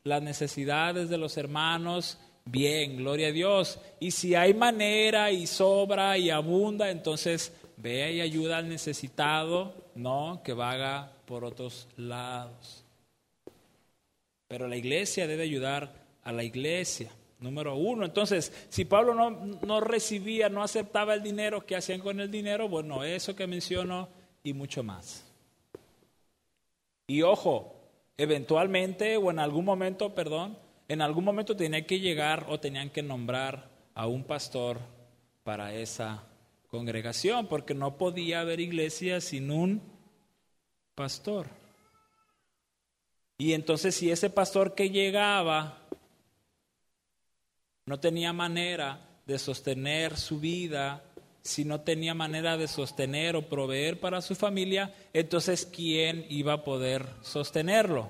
las 0.03 0.21
necesidades 0.21 1.07
de 1.07 1.17
los 1.17 1.37
hermanos, 1.37 2.17
bien, 2.43 2.97
gloria 2.97 3.27
a 3.27 3.31
Dios. 3.31 3.79
Y 4.01 4.11
si 4.11 4.35
hay 4.35 4.53
manera 4.53 5.31
y 5.31 5.47
sobra 5.47 6.17
y 6.17 6.29
abunda, 6.29 6.89
entonces 6.89 7.53
ve 7.77 8.13
y 8.13 8.21
ayuda 8.21 8.57
al 8.57 8.67
necesitado, 8.67 9.73
no 9.95 10.41
que 10.43 10.53
vaga 10.53 11.13
por 11.25 11.45
otros 11.45 11.87
lados. 11.95 12.83
Pero 14.47 14.67
la 14.67 14.75
iglesia 14.75 15.27
debe 15.27 15.43
ayudar 15.43 15.93
a 16.23 16.31
la 16.31 16.43
iglesia, 16.43 17.11
número 17.39 17.75
uno. 17.75 18.05
Entonces, 18.05 18.51
si 18.69 18.85
Pablo 18.85 19.13
no, 19.13 19.29
no 19.29 19.79
recibía, 19.79 20.49
no 20.49 20.63
aceptaba 20.63 21.13
el 21.13 21.23
dinero, 21.23 21.65
¿qué 21.65 21.75
hacían 21.75 22.01
con 22.01 22.19
el 22.19 22.31
dinero? 22.31 22.67
Bueno, 22.67 23.03
eso 23.03 23.35
que 23.35 23.47
menciono 23.47 24.09
y 24.43 24.53
mucho 24.53 24.83
más. 24.83 25.25
Y 27.07 27.21
ojo, 27.21 27.75
eventualmente 28.17 29.17
o 29.17 29.31
en 29.31 29.39
algún 29.39 29.65
momento, 29.65 30.13
perdón, 30.15 30.57
en 30.87 31.01
algún 31.01 31.25
momento 31.25 31.55
tenía 31.55 31.85
que 31.85 31.99
llegar 31.99 32.47
o 32.49 32.59
tenían 32.59 32.89
que 32.89 33.03
nombrar 33.03 33.69
a 33.93 34.07
un 34.07 34.23
pastor 34.23 34.79
para 35.43 35.73
esa 35.73 36.23
congregación, 36.67 37.47
porque 37.47 37.73
no 37.73 37.97
podía 37.97 38.41
haber 38.41 38.59
iglesia 38.59 39.21
sin 39.21 39.51
un 39.51 39.81
pastor. 40.95 41.47
Y 43.37 43.53
entonces 43.53 43.95
si 43.95 44.11
ese 44.11 44.29
pastor 44.29 44.73
que 44.73 44.89
llegaba 44.89 45.87
no 47.85 47.99
tenía 47.99 48.33
manera 48.33 49.21
de 49.25 49.37
sostener 49.39 50.17
su 50.17 50.39
vida, 50.39 51.03
si 51.41 51.63
no 51.63 51.81
tenía 51.81 52.13
manera 52.13 52.57
de 52.57 52.67
sostener 52.67 53.35
o 53.35 53.47
proveer 53.47 53.99
para 53.99 54.21
su 54.21 54.35
familia, 54.35 54.93
entonces 55.13 55.65
¿quién 55.65 56.25
iba 56.29 56.53
a 56.53 56.63
poder 56.63 57.07
sostenerlo? 57.21 58.09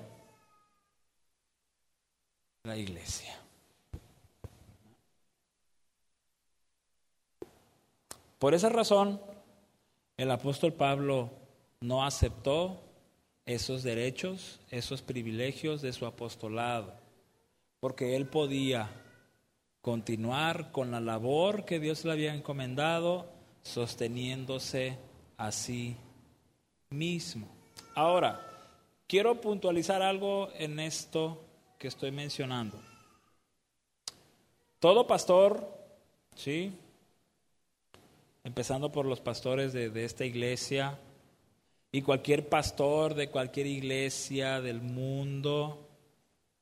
La 2.64 2.76
iglesia. 2.76 3.38
Por 8.38 8.54
esa 8.54 8.68
razón, 8.68 9.20
el 10.16 10.30
apóstol 10.30 10.72
Pablo 10.72 11.30
no 11.80 12.04
aceptó 12.04 12.80
esos 13.46 13.82
derechos, 13.82 14.60
esos 14.70 15.02
privilegios 15.02 15.82
de 15.82 15.92
su 15.92 16.06
apostolado, 16.06 16.94
porque 17.80 18.14
él 18.14 18.26
podía 18.26 18.90
continuar 19.80 20.70
con 20.70 20.90
la 20.90 21.00
labor 21.00 21.64
que 21.64 21.80
Dios 21.80 22.04
le 22.04 22.12
había 22.12 22.34
encomendado, 22.34 23.26
sosteniéndose 23.62 24.98
a 25.36 25.50
sí 25.50 25.96
mismo. 26.90 27.48
Ahora, 27.94 28.40
quiero 29.06 29.40
puntualizar 29.40 30.02
algo 30.02 30.50
en 30.54 30.78
esto 30.78 31.42
que 31.78 31.88
estoy 31.88 32.10
mencionando. 32.12 32.80
Todo 34.78 35.06
pastor, 35.06 35.68
¿sí? 36.34 36.72
Empezando 38.48 38.90
por 38.90 39.04
los 39.04 39.20
pastores 39.20 39.74
de, 39.74 40.04
esta 40.06 40.24
iglesia 40.24 40.98
y 41.92 42.00
cualquier 42.00 42.48
pastor 42.48 43.14
de 43.14 43.28
cualquier 43.28 43.66
iglesia 43.66 44.62
del 44.62 44.80
mundo, 44.80 45.86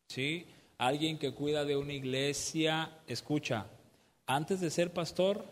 ¿sí? 0.08 0.46
Alguien 0.78 1.16
que 1.16 1.32
cuida 1.32 1.64
de 1.64 1.76
una 1.76 1.92
iglesia, 1.92 2.90
escucha, 3.06 3.66
antes 4.26 4.60
de 4.60 4.70
ser 4.70 4.92
pastor, 4.92 5.44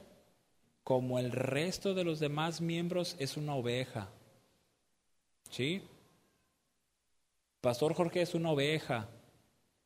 como 0.82 1.20
el 1.20 1.30
resto 1.30 1.94
de 1.94 2.02
los 2.02 2.18
demás 2.18 2.60
miembros, 2.60 3.14
es 3.20 3.36
una 3.36 3.54
oveja. 3.54 4.08
¿Sí? 5.50 5.82
Pastor 7.60 7.94
Jorge 7.94 8.22
es 8.22 8.34
una 8.34 8.50
oveja. 8.50 9.08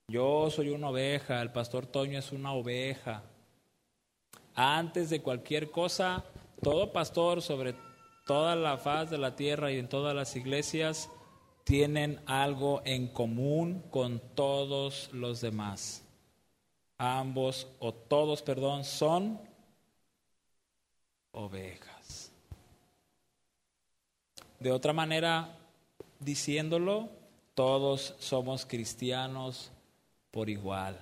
Yo 0.08 0.50
soy 0.50 0.70
una 0.70 0.88
oveja. 0.88 1.42
El 1.42 1.52
pastor 1.52 1.84
Toño 1.84 2.18
es 2.18 2.32
una 2.32 2.54
oveja. 2.54 3.22
Antes 4.54 5.10
de 5.10 5.20
cualquier 5.20 5.70
cosa, 5.70 6.24
todo 6.62 6.92
pastor 6.92 7.42
sobre 7.42 7.74
toda 8.26 8.56
la 8.56 8.78
faz 8.78 9.10
de 9.10 9.18
la 9.18 9.36
tierra 9.36 9.72
y 9.72 9.78
en 9.78 9.88
todas 9.88 10.14
las 10.14 10.36
iglesias 10.36 11.10
tienen 11.64 12.20
algo 12.26 12.82
en 12.84 13.08
común 13.08 13.82
con 13.90 14.20
todos 14.34 15.10
los 15.12 15.40
demás. 15.40 16.04
Ambos 16.96 17.68
o 17.78 17.92
todos, 17.92 18.42
perdón, 18.42 18.84
son 18.84 19.40
ovejas. 21.32 22.32
De 24.58 24.72
otra 24.72 24.92
manera, 24.92 25.56
diciéndolo, 26.18 27.08
todos 27.54 28.14
somos 28.18 28.66
cristianos 28.66 29.70
por 30.30 30.50
igual. 30.50 30.98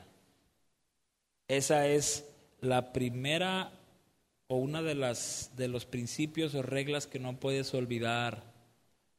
Esa 1.49 1.87
es 1.87 2.29
la 2.61 2.93
primera 2.93 3.71
o 4.49 4.57
una 4.57 4.83
de 4.83 4.95
las 4.95 5.53
de 5.57 5.69
los 5.69 5.87
principios 5.87 6.55
o 6.55 6.63
reglas 6.63 7.07
que 7.07 7.19
no 7.19 7.39
puedes 7.39 7.75
olvidar. 7.75 8.43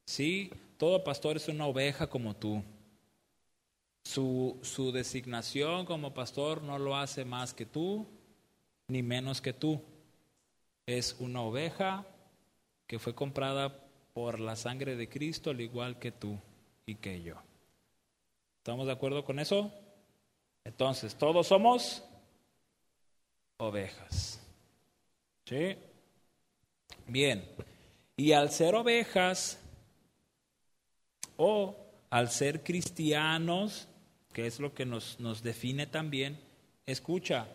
Sí, 0.05 0.51
todo 0.77 1.03
pastor 1.03 1.37
es 1.37 1.47
una 1.47 1.67
oveja 1.67 2.07
como 2.07 2.35
tú. 2.35 2.63
Su, 4.03 4.57
su 4.61 4.91
designación 4.91 5.85
como 5.85 6.13
pastor 6.13 6.61
no 6.61 6.79
lo 6.79 6.95
hace 6.95 7.25
más 7.25 7.53
que 7.53 7.65
tú, 7.65 8.07
ni 8.87 9.03
menos 9.03 9.41
que 9.41 9.53
tú. 9.53 9.81
Es 10.85 11.17
una 11.19 11.41
oveja 11.41 12.05
que 12.87 12.99
fue 12.99 13.13
comprada 13.13 13.83
por 14.13 14.39
la 14.39 14.55
sangre 14.55 14.95
de 14.95 15.09
Cristo, 15.09 15.49
al 15.49 15.59
igual 15.59 15.99
que 15.99 16.11
tú 16.11 16.39
y 16.85 16.95
que 16.95 17.21
yo. 17.21 17.35
¿Estamos 18.59 18.87
de 18.87 18.93
acuerdo 18.93 19.23
con 19.23 19.39
eso? 19.39 19.71
Entonces, 20.63 21.15
todos 21.15 21.47
somos 21.47 22.03
ovejas. 23.57 24.36
¿Sí? 25.47 25.77
Bien. 27.07 27.47
Y 28.17 28.33
al 28.33 28.51
ser 28.51 28.75
ovejas 28.75 29.61
o 31.37 31.73
al 32.09 32.29
ser 32.29 32.63
cristianos, 32.63 33.87
que 34.33 34.45
es 34.45 34.59
lo 34.59 34.73
que 34.73 34.85
nos, 34.85 35.21
nos 35.21 35.43
define 35.43 35.87
también, 35.87 36.37
escucha, 36.85 37.47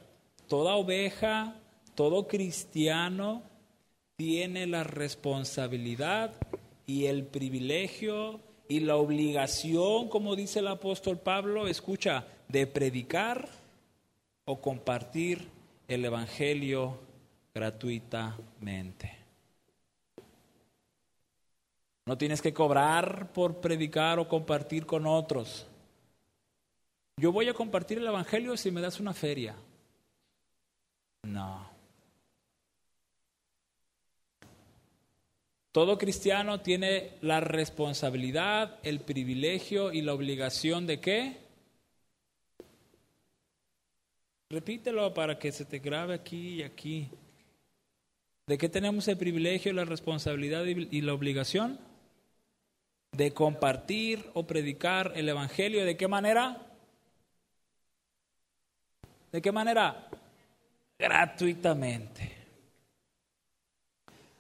toda 0.49 0.77
oveja, 0.77 1.55
todo 1.95 2.29
cristiano 2.29 3.43
tiene 4.17 4.67
la 4.67 4.85
responsabilidad 4.85 6.35
y 6.87 7.07
el 7.07 7.27
privilegio 7.27 8.41
y 8.69 8.81
la 8.81 8.97
obligación, 8.97 10.09
como 10.09 10.35
dice 10.35 10.61
el 10.61 10.69
apóstol 10.69 11.19
Pablo, 11.19 11.69
escucha, 11.69 12.27
de 12.49 12.67
predicar 12.67 13.51
o 14.47 14.63
compartir 14.63 15.47
el 15.89 16.07
Evangelio 16.07 17.12
gratuitamente. 17.55 19.19
No 22.05 22.19
tienes 22.19 22.43
que 22.43 22.53
cobrar 22.53 23.33
por 23.33 23.61
predicar 23.61 24.19
o 24.19 24.29
compartir 24.29 24.87
con 24.87 25.07
otros. 25.07 25.67
Yo 27.17 27.31
voy 27.31 27.49
a 27.49 27.55
compartir 27.55 27.99
el 27.99 28.07
Evangelio 28.07 28.57
si 28.57 28.71
me 28.71 28.81
das 28.81 28.99
una 28.99 29.15
feria. 29.15 29.55
No. 31.23 31.71
Todo 35.71 35.97
cristiano 35.97 36.61
tiene 36.61 37.17
la 37.23 37.41
responsabilidad, 37.41 38.79
el 38.83 39.01
privilegio 39.01 39.93
y 39.93 40.03
la 40.03 40.13
obligación 40.13 40.87
de 40.87 41.01
qué? 41.01 41.37
Repítelo 44.51 45.15
para 45.15 45.39
que 45.39 45.51
se 45.51 45.65
te 45.65 45.79
grabe 45.79 46.15
aquí 46.15 46.57
y 46.57 46.63
aquí. 46.63 47.09
¿De 48.47 48.59
qué 48.59 48.69
tenemos 48.69 49.07
el 49.09 49.17
privilegio, 49.17 49.73
la 49.73 49.85
responsabilidad 49.85 50.65
y 50.65 51.01
la 51.01 51.15
obligación? 51.15 51.79
de 53.13 53.35
compartir 53.35 54.25
o 54.33 54.47
predicar 54.47 55.13
el 55.15 55.29
Evangelio. 55.29 55.85
¿De 55.85 55.97
qué 55.97 56.09
manera? 56.09 56.67
¿De 59.31 59.43
qué 59.43 59.53
manera? 59.53 60.09
Gratuitamente. 60.99 62.33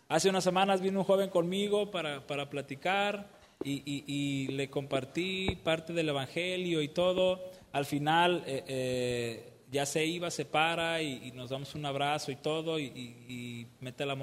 Hace 0.08 0.30
unas 0.30 0.44
semanas 0.44 0.80
vino 0.80 1.00
un 1.00 1.04
joven 1.04 1.28
conmigo 1.28 1.90
para, 1.90 2.26
para 2.26 2.48
platicar 2.48 3.28
y, 3.64 4.48
le 4.48 4.68
compartí 4.68 5.56
parte 5.62 5.92
del 5.92 6.08
Evangelio 6.08 6.80
y 6.82 6.88
todo. 6.88 7.40
Al 7.72 7.84
final 7.84 8.42
eh, 8.46 8.64
eh, 8.66 9.51
ya 9.72 9.86
se 9.86 10.04
iba, 10.04 10.30
se 10.30 10.44
para 10.44 11.00
y, 11.00 11.32
nos 11.32 11.48
damos 11.48 11.74
un 11.74 11.86
abrazo 11.86 12.30
y 12.30 12.36
todo 12.36 12.78
y, 12.78 13.66
mete 13.80 14.04
la, 14.04 14.14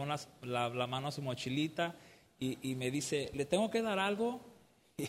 la, 0.44 0.88
mano 0.88 1.08
a 1.08 1.12
su 1.12 1.24
mochilita 1.24 1.96
y, 2.40 2.76
me 2.76 2.92
dice, 2.92 3.32
¿le 3.34 3.46
tengo 3.46 3.70
que 3.72 3.82
dar 3.82 3.98
algo? 3.98 4.40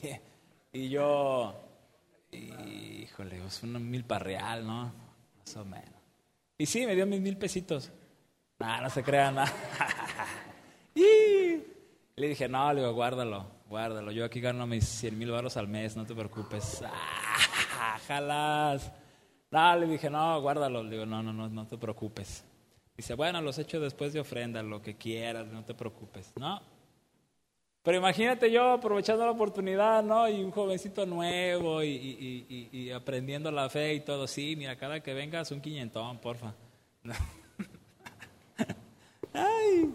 y 0.72 0.88
yo, 0.88 1.54
híjole, 2.32 3.44
es 3.46 3.62
un 3.62 3.88
mil 3.90 4.04
para 4.04 4.24
real, 4.24 4.66
¿no? 4.66 4.92
Más 5.38 5.56
o 5.56 5.64
menos. 5.64 6.00
Y 6.56 6.64
sí, 6.64 6.86
me 6.86 6.94
dio 6.94 7.06
mis 7.06 7.20
mil 7.20 7.36
pesitos. 7.36 7.92
no 8.58 8.90
se 8.90 9.02
crean, 9.04 9.34
nada. 9.34 9.52
y 10.94 11.62
le 12.16 12.28
dije, 12.28 12.48
no, 12.48 12.72
le 12.72 12.80
digo, 12.80 12.94
guárdalo, 12.94 13.46
guárdalo. 13.68 14.10
Yo 14.10 14.24
aquí 14.24 14.40
gano 14.40 14.66
mis 14.66 14.88
100 14.88 15.18
mil 15.18 15.30
baros 15.30 15.58
al 15.58 15.68
mes, 15.68 15.96
no 15.96 16.06
te 16.06 16.14
preocupes. 16.14 16.82
¡Ah, 17.78 17.98
jalas! 18.08 18.90
No, 19.50 19.76
le 19.76 19.86
dije, 19.86 20.08
no, 20.08 20.40
guárdalo. 20.40 20.82
Le 20.82 20.90
digo, 20.90 21.06
no, 21.06 21.22
no, 21.22 21.32
no, 21.32 21.48
no 21.48 21.66
te 21.66 21.76
preocupes. 21.76 22.44
Dice, 22.96 23.14
bueno, 23.14 23.40
los 23.40 23.58
echo 23.58 23.80
después 23.80 24.12
de 24.12 24.20
ofrenda, 24.20 24.62
lo 24.62 24.82
que 24.82 24.96
quieras, 24.96 25.46
no 25.46 25.64
te 25.64 25.74
preocupes. 25.74 26.32
No. 26.36 26.60
Pero 27.82 27.96
imagínate 27.96 28.50
yo 28.50 28.72
aprovechando 28.72 29.24
la 29.24 29.30
oportunidad, 29.30 30.02
¿no? 30.02 30.28
Y 30.28 30.44
un 30.44 30.50
jovencito 30.50 31.06
nuevo 31.06 31.82
y, 31.82 32.90
aprendiendo 32.94 33.50
la 33.50 33.70
fe 33.70 33.94
y 33.94 34.00
todo. 34.00 34.26
Sí, 34.26 34.54
mira, 34.54 34.76
cada 34.76 35.00
que 35.00 35.14
vengas 35.14 35.50
un 35.50 35.62
quinientón, 35.62 36.18
porfa. 36.18 36.52
Ay. 39.32 39.94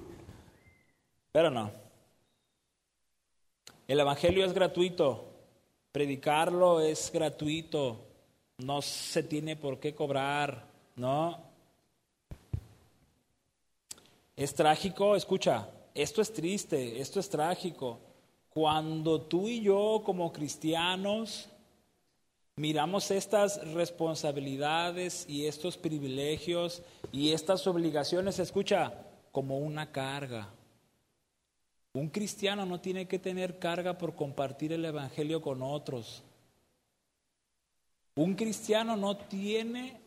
Pero 1.32 1.52
no. 1.52 1.72
El 3.88 4.00
Evangelio 4.00 4.46
es 4.46 4.54
gratuito. 4.54 5.32
Predicarlo 5.92 6.82
es 6.82 7.12
gratuito 7.14 8.15
no 8.58 8.82
se 8.82 9.24
tiene 9.24 9.56
por 9.56 9.80
qué 9.80 9.94
cobrar, 9.94 10.66
¿no? 10.96 11.40
Es 14.36 14.54
trágico, 14.54 15.16
escucha, 15.16 15.70
esto 15.94 16.22
es 16.22 16.34
triste, 16.34 17.00
esto 17.00 17.20
es 17.20 17.30
trágico. 17.30 18.00
Cuando 18.50 19.22
tú 19.22 19.48
y 19.48 19.62
yo 19.62 20.02
como 20.06 20.32
cristianos 20.32 21.50
miramos 22.58 23.12
estas 23.12 23.66
responsabilidades 23.74 25.26
y 25.28 25.46
estos 25.46 25.78
privilegios 25.78 26.82
y 27.12 27.32
estas 27.32 27.68
obligaciones, 27.68 28.40
escucha, 28.40 28.94
como 29.32 29.58
una 29.58 29.92
carga. 29.92 30.50
Un 31.94 32.10
cristiano 32.10 32.66
no 32.66 32.80
tiene 32.80 33.08
que 33.08 33.20
tener 33.20 33.60
carga 33.60 33.98
por 33.98 34.16
compartir 34.16 34.74
el 34.74 34.84
Evangelio 34.84 35.42
con 35.42 35.62
otros. 35.62 36.24
Un 38.16 38.36
cristiano 38.36 38.96
no 38.96 39.18
tiene 39.18 40.00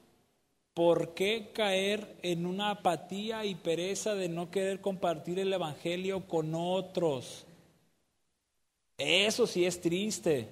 por 0.73 1.14
qué 1.14 1.51
caer 1.53 2.16
en 2.23 2.47
una 2.47 2.71
apatía 2.71 3.44
y 3.44 3.55
pereza 3.55 4.14
de 4.14 4.29
no 4.29 4.51
querer 4.51 4.81
compartir 4.81 5.38
el 5.38 5.53
Evangelio 5.53 6.27
con 6.27 6.55
otros. 6.55 7.44
Eso 8.97 9.47
sí 9.47 9.66
es 9.66 9.81
triste. 9.81 10.49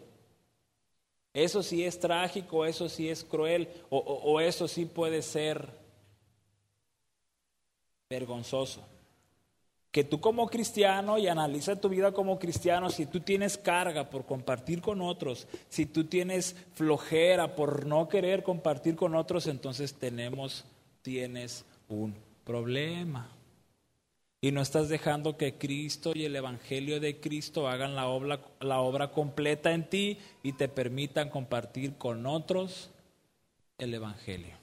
Eso 1.32 1.62
sí 1.62 1.84
es 1.84 1.98
trágico, 1.98 2.64
eso 2.64 2.88
sí 2.88 3.10
es 3.10 3.22
cruel, 3.22 3.68
o, 3.90 4.40
eso 4.40 4.66
sí 4.66 4.86
puede 4.86 5.20
ser 5.20 5.68
vergonzoso 8.08 8.95
que 9.96 10.04
tú 10.04 10.20
como 10.20 10.46
cristiano 10.46 11.16
y 11.16 11.26
analiza 11.26 11.80
tu 11.80 11.88
vida 11.88 12.12
como 12.12 12.38
cristiano, 12.38 12.90
si 12.90 13.06
tú 13.06 13.20
tienes 13.20 13.56
carga 13.56 14.10
por 14.10 14.26
compartir 14.26 14.82
con 14.82 15.00
otros, 15.00 15.48
si 15.70 15.86
tú 15.86 16.04
tienes 16.04 16.54
flojera 16.74 17.56
por 17.56 17.86
no 17.86 18.06
querer 18.06 18.42
compartir 18.42 18.94
con 18.94 19.14
otros, 19.14 19.46
entonces 19.46 19.94
tenemos, 19.94 20.66
tienes 21.00 21.64
un 21.88 22.14
problema. 22.44 23.30
Y 24.42 24.52
no 24.52 24.60
estás 24.60 24.90
dejando 24.90 25.38
que 25.38 25.54
Cristo 25.54 26.12
y 26.14 26.26
el 26.26 26.36
Evangelio 26.36 27.00
de 27.00 27.18
Cristo 27.18 27.66
hagan 27.66 27.94
la 27.94 28.06
obra, 28.06 28.40
la 28.60 28.80
obra 28.80 29.12
completa 29.12 29.72
en 29.72 29.88
ti 29.88 30.18
y 30.42 30.52
te 30.52 30.68
permitan 30.68 31.30
compartir 31.30 31.96
con 31.96 32.26
otros 32.26 32.90
el 33.78 33.94
Evangelio. 33.94 34.56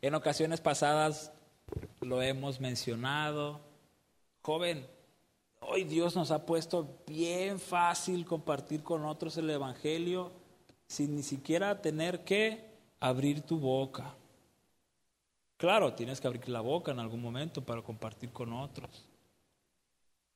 En 0.00 0.16
ocasiones 0.16 0.60
pasadas 0.60 1.30
lo 2.00 2.22
hemos 2.22 2.60
mencionado. 2.60 3.60
Joven, 4.42 4.86
hoy 5.60 5.84
Dios 5.84 6.16
nos 6.16 6.30
ha 6.30 6.44
puesto 6.44 7.02
bien 7.06 7.58
fácil 7.60 8.24
compartir 8.24 8.82
con 8.82 9.04
otros 9.04 9.36
el 9.36 9.50
Evangelio 9.50 10.32
sin 10.86 11.16
ni 11.16 11.22
siquiera 11.22 11.80
tener 11.80 12.24
que 12.24 12.64
abrir 13.00 13.42
tu 13.42 13.58
boca. 13.58 14.14
Claro, 15.56 15.94
tienes 15.94 16.20
que 16.20 16.26
abrir 16.26 16.48
la 16.48 16.60
boca 16.60 16.92
en 16.92 16.98
algún 16.98 17.22
momento 17.22 17.64
para 17.64 17.82
compartir 17.82 18.30
con 18.30 18.52
otros. 18.52 19.08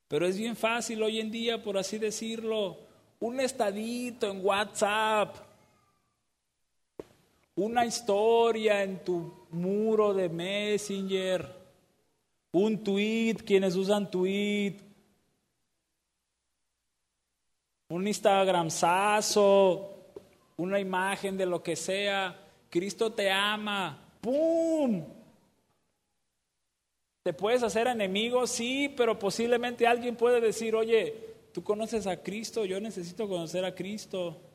Pero 0.08 0.26
es 0.26 0.38
bien 0.38 0.56
fácil 0.56 1.02
hoy 1.02 1.20
en 1.20 1.30
día, 1.30 1.62
por 1.62 1.76
así 1.76 1.98
decirlo, 1.98 2.78
un 3.18 3.40
estadito 3.40 4.30
en 4.30 4.44
WhatsApp, 4.44 5.36
una 7.56 7.84
historia 7.84 8.82
en 8.82 9.02
tu 9.02 9.46
muro 9.50 10.14
de 10.14 10.28
Messenger, 10.28 11.54
un 12.52 12.84
tweet, 12.84 13.36
quienes 13.44 13.74
usan 13.74 14.10
tweet, 14.10 14.76
un 17.88 18.06
Instagramzazo, 18.06 19.96
una 20.56 20.78
imagen 20.78 21.36
de 21.36 21.46
lo 21.46 21.62
que 21.62 21.76
sea. 21.76 22.38
Cristo 22.68 23.12
te 23.12 23.30
ama. 23.30 24.02
¡Pum! 24.20 25.04
¿Te 27.22 27.32
puedes 27.32 27.62
hacer 27.62 27.86
enemigo? 27.86 28.46
Sí, 28.46 28.92
pero 28.96 29.18
posiblemente 29.18 29.86
alguien 29.86 30.14
puede 30.14 30.40
decir, 30.40 30.74
oye, 30.74 31.36
tú 31.52 31.62
conoces 31.62 32.06
a 32.06 32.22
Cristo, 32.22 32.64
yo 32.64 32.80
necesito 32.80 33.28
conocer 33.28 33.64
a 33.64 33.74
Cristo. 33.74 34.45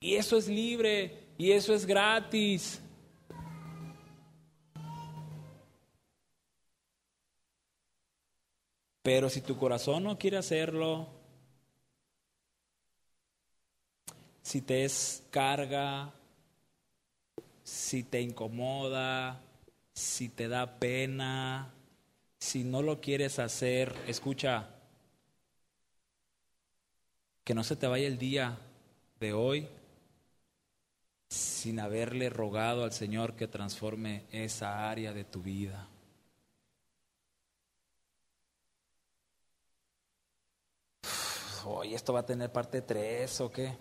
Y 0.00 0.14
eso 0.14 0.36
es 0.36 0.48
libre 0.48 1.28
y 1.36 1.52
eso 1.52 1.74
es 1.74 1.84
gratis. 1.84 2.80
Pero 9.02 9.30
si 9.30 9.40
tu 9.40 9.56
corazón 9.56 10.04
no 10.04 10.18
quiere 10.18 10.36
hacerlo, 10.36 11.08
si 14.42 14.60
te 14.60 14.84
es 14.84 15.22
carga, 15.30 16.12
si 17.64 18.02
te 18.02 18.20
incomoda, 18.20 19.40
si 19.94 20.28
te 20.28 20.46
da 20.48 20.78
pena, 20.78 21.72
si 22.38 22.64
no 22.64 22.82
lo 22.82 23.00
quieres 23.00 23.38
hacer, 23.38 23.94
escucha, 24.06 24.68
que 27.44 27.54
no 27.54 27.64
se 27.64 27.76
te 27.76 27.86
vaya 27.86 28.06
el 28.06 28.18
día 28.18 28.58
de 29.20 29.32
hoy 29.32 29.68
sin 31.28 31.78
haberle 31.78 32.30
rogado 32.30 32.84
al 32.84 32.92
Señor 32.92 33.34
que 33.34 33.48
transforme 33.48 34.24
esa 34.30 34.90
área 34.90 35.12
de 35.12 35.24
tu 35.24 35.42
vida. 35.42 35.86
Hoy 41.64 41.94
esto 41.94 42.14
va 42.14 42.20
a 42.20 42.26
tener 42.26 42.50
parte 42.50 42.80
3 42.80 43.40
o 43.42 43.52
qué? 43.52 43.76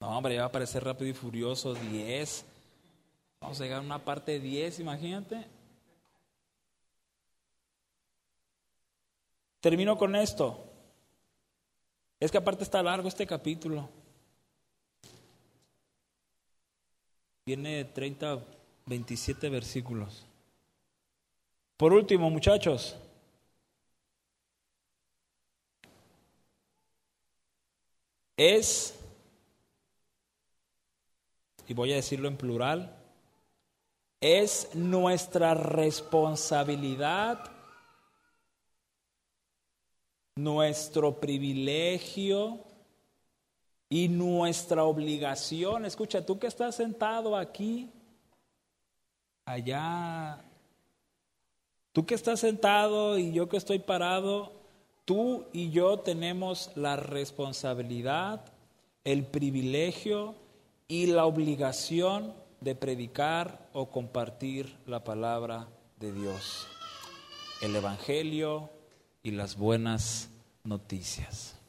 No, 0.00 0.18
hombre, 0.18 0.34
ya 0.34 0.40
va 0.40 0.46
a 0.46 0.48
aparecer 0.48 0.84
rápido 0.84 1.10
y 1.10 1.14
furioso 1.14 1.74
10. 1.74 2.44
Vamos 3.40 3.60
a 3.60 3.64
llegar 3.64 3.78
a 3.78 3.84
una 3.84 4.04
parte 4.04 4.38
10, 4.38 4.80
imagínate. 4.80 5.46
Termino 9.60 9.96
con 9.96 10.14
esto. 10.16 10.62
Es 12.20 12.30
que 12.30 12.38
aparte 12.38 12.64
está 12.64 12.82
largo 12.82 13.08
este 13.08 13.26
capítulo. 13.26 14.01
Tiene 17.44 17.84
30, 17.84 18.44
27 18.86 19.48
versículos. 19.48 20.24
Por 21.76 21.92
último, 21.92 22.30
muchachos, 22.30 22.96
es, 28.36 28.94
y 31.66 31.74
voy 31.74 31.92
a 31.92 31.96
decirlo 31.96 32.28
en 32.28 32.36
plural, 32.36 32.98
Es 34.20 34.72
nuestra 34.76 35.52
responsabilidad, 35.52 37.50
nuestro 40.36 41.18
privilegio 41.18 42.71
y 43.92 44.08
nuestra 44.08 44.84
obligación. 44.84 45.84
Escucha, 45.84 46.24
tú 46.24 46.38
que 46.38 46.46
estás 46.46 46.76
sentado 46.76 47.36
aquí, 47.36 47.90
allá, 49.44 50.42
tú 51.92 52.06
que 52.06 52.14
estás 52.14 52.40
sentado 52.40 53.18
y 53.18 53.32
yo 53.32 53.50
que 53.50 53.58
estoy 53.58 53.80
parado, 53.80 54.50
tú 55.04 55.44
y 55.52 55.68
yo 55.68 55.98
tenemos 55.98 56.70
la 56.74 56.96
responsabilidad, 56.96 58.46
el 59.04 59.26
privilegio 59.26 60.36
y 60.88 61.08
la 61.08 61.26
obligación 61.26 62.32
de 62.62 62.74
predicar 62.74 63.68
o 63.74 63.90
compartir 63.90 64.74
la 64.86 65.04
palabra 65.04 65.68
de 66.00 66.12
Dios, 66.14 66.66
el 67.60 67.76
Evangelio 67.76 68.70
y 69.22 69.32
las 69.32 69.58
buenas 69.58 70.30
noticias. 70.64 71.61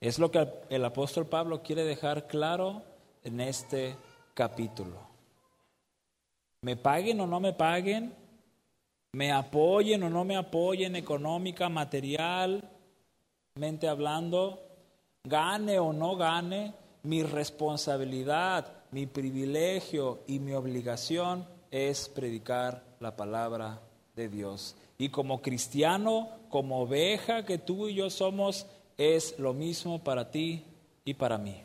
Es 0.00 0.18
lo 0.18 0.30
que 0.30 0.48
el 0.70 0.82
apóstol 0.84 1.26
Pablo 1.26 1.62
quiere 1.62 1.84
dejar 1.84 2.26
claro 2.26 2.82
en 3.22 3.38
este 3.40 3.96
capítulo. 4.32 4.96
Me 6.62 6.76
paguen 6.76 7.20
o 7.20 7.26
no 7.26 7.38
me 7.38 7.52
paguen, 7.52 8.14
me 9.12 9.30
apoyen 9.30 10.02
o 10.02 10.08
no 10.08 10.24
me 10.24 10.36
apoyen 10.36 10.96
económica, 10.96 11.68
materialmente 11.68 12.62
hablando, 13.88 14.62
gane 15.22 15.78
o 15.78 15.92
no 15.92 16.16
gane, 16.16 16.72
mi 17.02 17.22
responsabilidad, 17.22 18.72
mi 18.92 19.06
privilegio 19.06 20.20
y 20.26 20.38
mi 20.38 20.54
obligación 20.54 21.46
es 21.70 22.08
predicar 22.08 22.82
la 23.00 23.16
palabra 23.16 23.82
de 24.16 24.30
Dios. 24.30 24.76
Y 24.96 25.10
como 25.10 25.42
cristiano, 25.42 26.28
como 26.48 26.80
oveja 26.80 27.44
que 27.44 27.58
tú 27.58 27.88
y 27.88 27.94
yo 27.94 28.08
somos, 28.10 28.66
es 29.00 29.38
lo 29.38 29.54
mismo 29.54 30.04
para 30.04 30.30
ti 30.30 30.62
y 31.06 31.14
para 31.14 31.38
mí. 31.38 31.62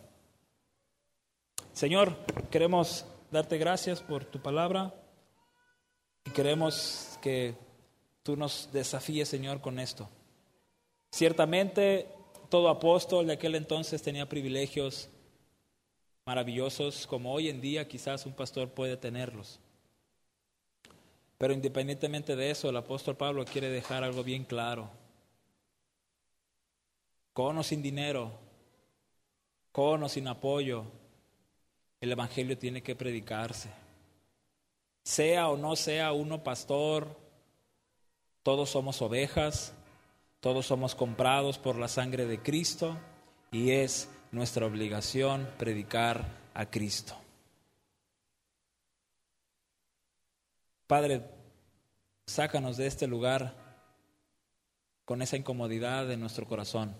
Señor, 1.74 2.16
queremos 2.50 3.06
darte 3.30 3.58
gracias 3.58 4.02
por 4.02 4.24
tu 4.24 4.42
palabra 4.42 4.94
y 6.24 6.30
queremos 6.30 7.20
que 7.22 7.54
tú 8.24 8.38
nos 8.38 8.70
desafíes, 8.72 9.28
Señor, 9.28 9.60
con 9.60 9.80
esto. 9.80 10.08
Ciertamente, 11.12 12.08
todo 12.48 12.70
apóstol 12.70 13.28
de 13.28 13.34
aquel 13.34 13.56
entonces 13.56 14.02
tenía 14.02 14.30
privilegios 14.30 15.10
maravillosos 16.26 17.06
como 17.06 17.34
hoy 17.34 17.50
en 17.50 17.60
día 17.60 17.86
quizás 17.86 18.26
un 18.26 18.34
pastor 18.34 18.70
puede 18.70 18.96
tenerlos. 18.96 19.60
Pero 21.38 21.52
independientemente 21.52 22.38
de 22.38 22.52
eso, 22.52 22.70
el 22.70 22.78
apóstol 22.78 23.18
Pablo 23.18 23.44
quiere 23.44 23.70
dejar 23.70 24.06
algo 24.06 24.24
bien 24.24 24.46
claro. 24.46 24.90
Con 27.36 27.58
o 27.58 27.64
sin 27.64 27.82
dinero, 27.82 28.32
con 29.74 30.02
o 30.02 30.08
sin 30.08 30.26
apoyo, 30.30 30.86
el 32.00 32.14
Evangelio 32.14 32.58
tiene 32.58 32.82
que 32.82 32.96
predicarse. 32.96 33.70
Sea 35.04 35.50
o 35.50 35.58
no 35.58 35.76
sea 35.76 36.14
uno 36.14 36.44
pastor, 36.44 37.20
todos 38.42 38.70
somos 38.70 39.02
ovejas, 39.02 39.74
todos 40.40 40.66
somos 40.66 40.96
comprados 40.96 41.58
por 41.58 41.76
la 41.76 41.90
sangre 41.90 42.26
de 42.26 42.42
Cristo 42.42 42.98
y 43.52 43.72
es 43.72 44.10
nuestra 44.32 44.66
obligación 44.66 45.46
predicar 45.58 46.26
a 46.54 46.70
Cristo. 46.70 47.18
Padre, 50.88 51.22
sácanos 52.28 52.78
de 52.78 52.88
este 52.88 53.08
lugar 53.08 53.54
con 55.04 55.22
esa 55.22 55.36
incomodidad 55.36 56.08
de 56.08 56.16
nuestro 56.16 56.48
corazón. 56.48 56.96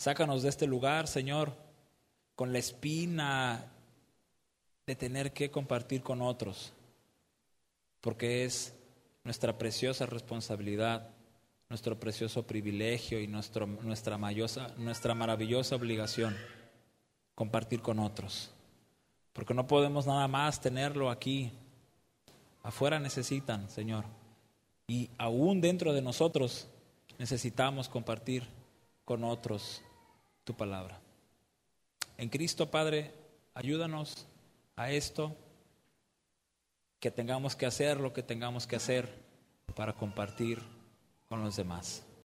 Sácanos 0.00 0.40
de 0.40 0.48
este 0.48 0.66
lugar, 0.66 1.08
Señor, 1.08 1.52
con 2.34 2.54
la 2.54 2.58
espina 2.58 3.70
de 4.86 4.96
tener 4.96 5.34
que 5.34 5.50
compartir 5.50 6.02
con 6.02 6.22
otros, 6.22 6.72
porque 8.00 8.46
es 8.46 8.74
nuestra 9.24 9.58
preciosa 9.58 10.06
responsabilidad, 10.06 11.10
nuestro 11.68 12.00
precioso 12.00 12.46
privilegio 12.46 13.20
y 13.20 13.26
nuestro, 13.26 13.66
nuestra, 13.66 14.16
nuestra 14.78 15.14
maravillosa 15.14 15.76
obligación, 15.76 16.34
compartir 17.34 17.82
con 17.82 17.98
otros, 17.98 18.54
porque 19.34 19.52
no 19.52 19.66
podemos 19.66 20.06
nada 20.06 20.26
más 20.28 20.62
tenerlo 20.62 21.10
aquí, 21.10 21.52
afuera 22.62 22.98
necesitan, 22.98 23.68
Señor, 23.68 24.06
y 24.88 25.10
aún 25.18 25.60
dentro 25.60 25.92
de 25.92 26.00
nosotros 26.00 26.68
necesitamos 27.18 27.90
compartir 27.90 28.48
con 29.04 29.24
otros 29.24 29.82
tu 30.44 30.54
palabra. 30.54 31.00
En 32.16 32.28
Cristo, 32.28 32.70
Padre, 32.70 33.12
ayúdanos 33.54 34.26
a 34.76 34.90
esto, 34.90 35.36
que 37.00 37.10
tengamos 37.10 37.56
que 37.56 37.66
hacer 37.66 37.98
lo 37.98 38.12
que 38.12 38.22
tengamos 38.22 38.66
que 38.66 38.76
hacer 38.76 39.08
para 39.74 39.94
compartir 39.94 40.60
con 41.28 41.42
los 41.42 41.56
demás. 41.56 42.04